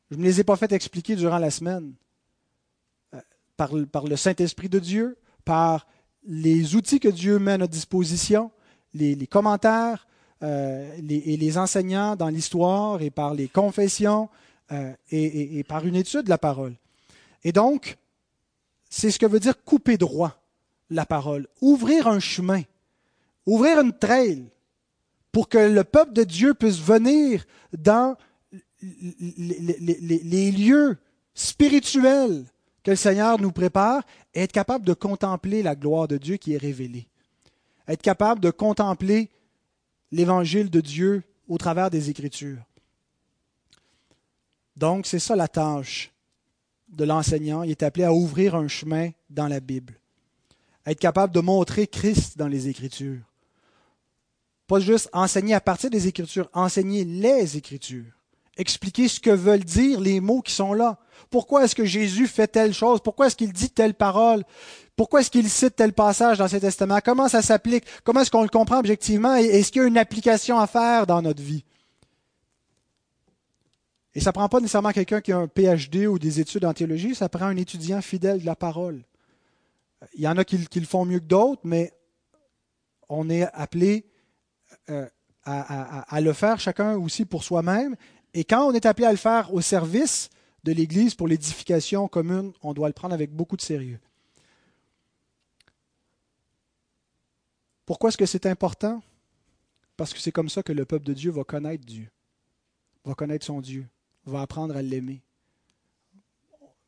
[0.09, 1.93] je ne me les ai pas fait expliquer durant la semaine.
[3.13, 3.19] Euh,
[3.57, 5.87] par, le Saint-Esprit de Dieu, par
[6.23, 8.51] les outils que Dieu met à notre disposition,
[8.93, 10.07] les, commentaires
[10.41, 14.29] euh, et les enseignants dans l'histoire et par les confessions
[14.71, 16.75] euh, et, par une étude de la parole.
[17.43, 17.97] Et donc,
[18.89, 20.41] c'est ce que veut dire couper droit
[20.89, 22.61] la parole, ouvrir un chemin,
[23.45, 24.45] ouvrir une trail
[25.31, 27.45] pour que le peuple de Dieu puisse venir
[27.77, 28.15] dans
[28.81, 30.97] les lieux
[31.33, 32.45] spirituels
[32.83, 34.03] que le Seigneur nous prépare
[34.33, 37.09] être capable de contempler la gloire de Dieu qui est révélée
[37.89, 39.29] être capable de contempler
[40.11, 42.61] l'évangile de Dieu au travers des Écritures.
[44.75, 46.11] Donc, c'est ça la tâche
[46.87, 47.63] de l'enseignant.
[47.63, 49.99] Il est appelé à ouvrir un chemin dans la Bible,
[50.85, 53.23] être capable de montrer Christ dans les Écritures.
[54.67, 58.18] Pas juste enseigner à partir des Écritures, enseigner les Écritures.
[58.59, 60.99] Expliquer ce que veulent dire les mots qui sont là.
[61.29, 62.99] Pourquoi est-ce que Jésus fait telle chose?
[63.01, 64.43] Pourquoi est-ce qu'il dit telle parole?
[64.97, 66.99] Pourquoi est-ce qu'il cite tel passage dans ses testaments?
[67.01, 67.85] Comment ça s'applique?
[68.03, 69.33] Comment est-ce qu'on le comprend objectivement?
[69.33, 71.63] Est-ce qu'il y a une application à faire dans notre vie?
[74.13, 76.73] Et ça ne prend pas nécessairement quelqu'un qui a un PhD ou des études en
[76.73, 79.05] théologie, ça prend un étudiant fidèle de la parole.
[80.15, 81.93] Il y en a qui, le font mieux que d'autres, mais
[83.07, 84.05] on est appelé
[84.89, 85.07] euh,
[85.45, 87.95] à, le faire chacun aussi pour soi-même.
[88.33, 90.29] Et quand on est appelé à le faire au service
[90.63, 93.99] de l'Église pour l'édification commune, on doit le prendre avec beaucoup de sérieux.
[97.85, 99.01] Pourquoi est-ce que c'est important?
[99.97, 102.07] Parce que c'est comme ça que le peuple de Dieu va connaître Dieu,
[103.03, 103.87] va connaître son Dieu,
[104.25, 105.21] va apprendre à l'aimer.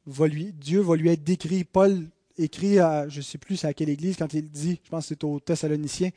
[0.06, 1.64] Dieu va lui être décrit.
[1.64, 5.06] Paul écrit à, je ne sais plus à quelle église, quand il dit, je pense
[5.06, 6.12] que c'est aux Thessaloniciens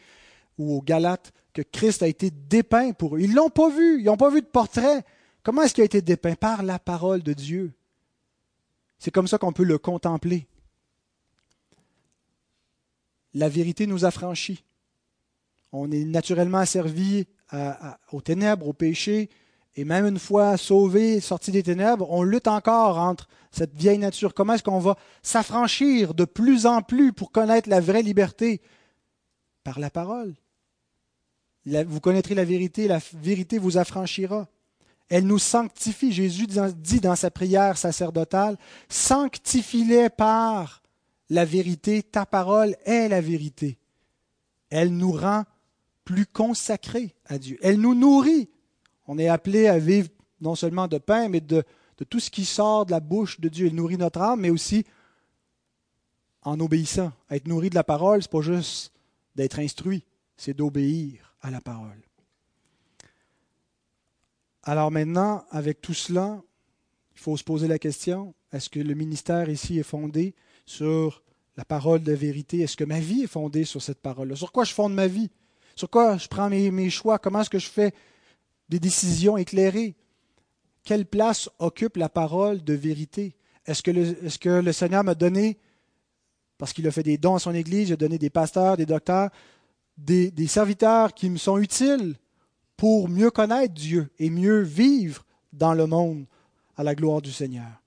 [0.58, 3.20] ou aux Galates, que Christ a été dépeint pour eux.
[3.20, 5.04] Ils ne l'ont pas vu, ils n'ont pas vu de portrait.
[5.42, 6.34] Comment est-ce qu'il a été dépeint?
[6.34, 7.72] Par la parole de Dieu.
[8.98, 10.46] C'est comme ça qu'on peut le contempler.
[13.34, 14.64] La vérité nous affranchit.
[15.72, 17.26] On est naturellement asservi
[18.12, 19.30] aux ténèbres, au péché,
[19.76, 24.34] et même une fois sauvé, sorti des ténèbres, on lutte encore entre cette vieille nature.
[24.34, 28.60] Comment est-ce qu'on va s'affranchir de plus en plus pour connaître la vraie liberté?
[29.62, 30.34] Par la parole.
[31.66, 34.48] Vous connaîtrez la vérité, la vérité vous affranchira.
[35.08, 36.12] Elle nous sanctifie.
[36.12, 36.46] Jésus
[36.76, 38.56] dit dans sa prière sacerdotale,
[38.88, 40.82] sanctifie-les par
[41.30, 43.78] la vérité, ta parole est la vérité.
[44.70, 45.44] Elle nous rend
[46.04, 47.58] plus consacrés à Dieu.
[47.62, 48.50] Elle nous nourrit.
[49.06, 50.08] On est appelé à vivre
[50.40, 51.64] non seulement de pain, mais de,
[52.10, 53.68] tout ce qui sort de la bouche de Dieu.
[53.68, 54.84] Elle nourrit notre âme, mais aussi
[56.42, 57.12] en obéissant.
[57.30, 58.92] Être nourri de la parole, ce n'est pas juste
[59.34, 60.04] d'être instruit,
[60.36, 62.00] c'est d'obéir à la parole.
[64.62, 66.42] Alors maintenant, avec tout cela,
[67.14, 70.34] il faut se poser la question, est-ce que le ministère ici est fondé
[70.64, 71.22] sur
[71.58, 72.60] la parole de vérité?
[72.60, 74.36] Est-ce que ma vie est fondée sur cette parole-là?
[74.36, 75.30] Sur quoi je fonde ma vie?
[75.76, 77.18] Sur quoi je prends mes, choix?
[77.18, 77.92] Comment est-ce que je fais
[78.70, 79.96] des décisions éclairées?
[80.82, 83.36] Quelle place occupe la parole de vérité?
[83.66, 85.58] Est-ce que, le, est que le Seigneur m'a donné,
[86.56, 88.86] parce qu'il a fait des dons à son Église, il a donné des pasteurs, des
[88.86, 89.30] docteurs,
[89.96, 92.16] des, serviteurs qui me sont utiles
[92.76, 96.26] pour mieux connaître Dieu et mieux vivre dans le monde
[96.76, 97.80] à la gloire du Seigneur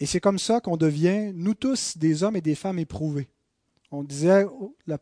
[0.00, 3.28] Et c'est comme ça qu'on devient, nous tous, des hommes et des femmes éprouvés.
[3.90, 4.46] On disait,
[4.86, 4.96] le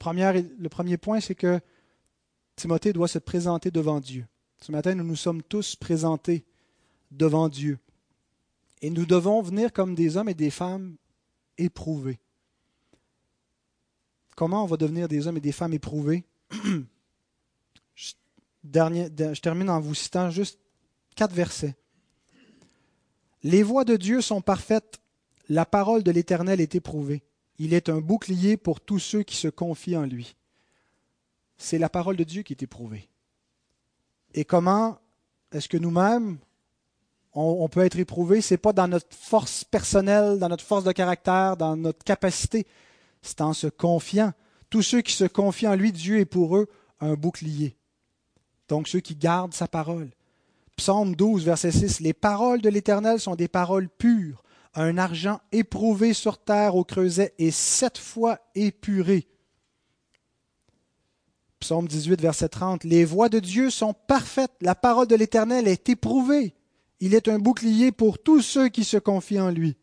[0.68, 1.60] premier point, c'est que
[2.56, 4.26] Timothée doit se présenter devant Dieu.
[4.60, 6.44] Ce matin, nous nous sommes tous présentés
[7.12, 7.78] devant Dieu.
[8.82, 10.96] Et nous devons venir comme des hommes et des femmes
[11.58, 12.18] éprouvés.
[14.38, 16.24] Comment on va devenir des hommes et des femmes éprouvés?
[17.94, 18.12] Je,
[18.62, 20.60] je termine en vous citant juste
[21.16, 21.74] quatre versets.
[23.42, 25.00] Les voies de Dieu sont parfaites,
[25.48, 27.22] la parole de l'Éternel est éprouvée.
[27.58, 30.36] Il est un bouclier pour tous ceux qui se confient en lui
[31.58, 33.08] c'est la parole de Dieu qui est éprouvée.
[34.32, 34.98] Et comment
[35.52, 36.38] est-ce que nous-mêmes,
[37.34, 40.92] on, peut être éprouvé Ce n'est pas dans notre force personnelle, dans notre force de
[40.92, 42.66] caractère, dans notre capacité.
[43.22, 44.32] C'est en se confiant.
[44.70, 46.68] Tous ceux qui se confient en lui, Dieu est pour eux
[47.00, 47.76] un bouclier.
[48.68, 50.10] Donc ceux qui gardent sa parole.
[50.76, 52.00] Psaume 12, verset 6.
[52.00, 54.42] Les paroles de l'Éternel sont des paroles pures,
[54.74, 59.26] un argent éprouvé sur terre au creuset et sept fois épuré.
[61.60, 62.84] Psaume 18, verset 30.
[62.84, 64.52] Les voies de Dieu sont parfaites.
[64.60, 66.54] La parole de l'Éternel est éprouvée.
[67.00, 69.76] Il est un bouclier pour tous ceux qui se confient en lui.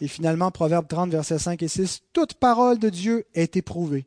[0.00, 2.02] Et finalement, Proverbe 30, verset 5 et 6.
[2.12, 4.06] Toute parole de Dieu est éprouvée.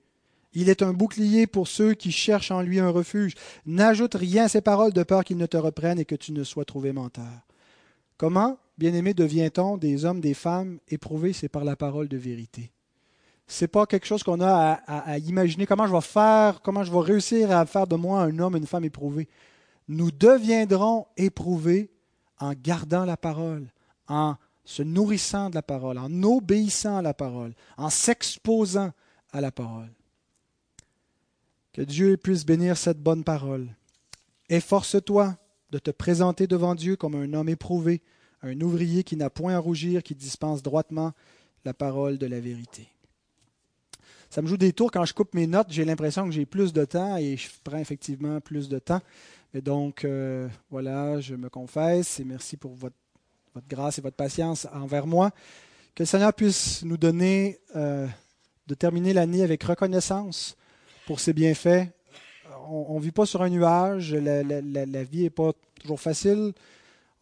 [0.54, 3.36] Il est un bouclier pour ceux qui cherchent en lui un refuge.
[3.66, 6.44] N'ajoute rien à ces paroles de peur qu'ils ne te reprennent et que tu ne
[6.44, 7.46] sois trouvé menteur.
[8.18, 11.34] Comment, bien-aimé, devient-on des hommes, des femmes éprouvés?
[11.34, 12.72] C'est par la parole de vérité
[13.52, 17.00] c'est pas quelque chose qu'on a à, imaginer comment je vais faire, comment je vais
[17.00, 19.28] réussir à faire de moi un homme, une femme éprouvée?
[19.89, 21.92] Nous deviendrons éprouvés
[22.39, 23.68] en gardant la parole,
[24.08, 24.36] en
[24.72, 28.91] se nourrissant de la parole, en obéissant à la parole, en s'exposant
[29.32, 29.91] à la parole.
[31.74, 33.67] Que Dieu puisse bénir cette bonne parole.
[34.49, 35.38] Efforce-toi
[35.72, 38.01] de te présenter devant Dieu comme un homme éprouvé,
[38.41, 41.13] un ouvrier qui n'a point à rougir, qui dispense droitement
[41.63, 42.89] la parole de la vérité
[44.32, 45.67] ça me joue des tours quand je coupe mes notes.
[45.69, 49.01] J'ai l'impression que j'ai plus de temps et je prends effectivement plus de temps.
[49.53, 52.95] Et donc, euh, voilà, je me confesse et merci pour votre,
[53.54, 55.32] votre grâce et votre patience envers moi.
[55.95, 58.08] Que le Seigneur puisse nous donner euh,
[58.68, 60.56] de terminer l'année avec reconnaissance
[61.06, 61.88] pour ses bienfaits.
[62.70, 66.54] On ne vit pas sur un nuage, la, la vie n'est pas toujours facile.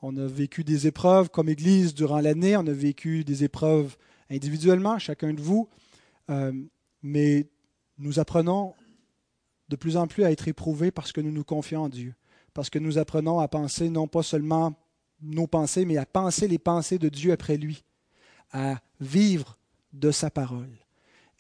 [0.01, 3.97] On a vécu des épreuves comme Église durant l'année, on a vécu des épreuves
[4.30, 5.67] individuellement, chacun de vous,
[6.30, 6.53] euh,
[7.03, 7.47] mais
[7.97, 8.75] nous apprenons
[9.67, 12.15] de plus en plus à être éprouvés parce que nous nous confions en Dieu,
[12.53, 14.73] parce que nous apprenons à penser non pas seulement
[15.22, 17.84] nos pensées, mais à penser les pensées de Dieu après lui,
[18.51, 19.57] à vivre
[19.93, 20.70] de sa parole.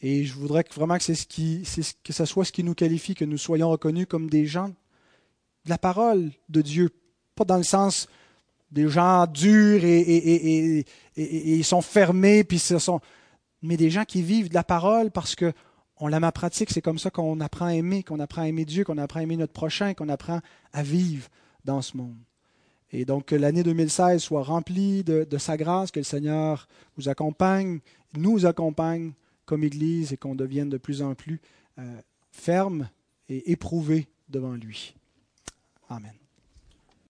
[0.01, 1.63] Et je voudrais vraiment que, c'est ce qui,
[2.03, 5.77] que soit ce qui nous qualifie, que nous soyons reconnus comme des gens de la
[5.77, 6.89] parole de Dieu,
[7.35, 8.07] pas dans le sens
[8.71, 13.01] des gens durs et, ils sont fermés, puis ce sont,
[13.61, 15.53] mais des gens qui vivent de la parole parce que
[15.99, 16.69] on la en pratique.
[16.71, 19.23] C'est comme ça qu'on apprend à aimer, qu'on apprend à aimer Dieu, qu'on apprend à
[19.23, 20.39] aimer notre prochain, qu'on apprend
[20.71, 21.27] à vivre
[21.65, 22.17] dans ce monde.
[22.91, 26.67] Et donc que l'année 2016 soit remplie de, sa grâce, que le Seigneur
[26.97, 27.79] vous accompagne,
[28.17, 29.13] nous accompagne
[29.45, 31.39] comme Église et qu'on devienne de plus en plus
[31.77, 32.89] euh, ferme
[33.27, 34.95] et éprouvé devant lui.
[35.89, 36.18] Amen.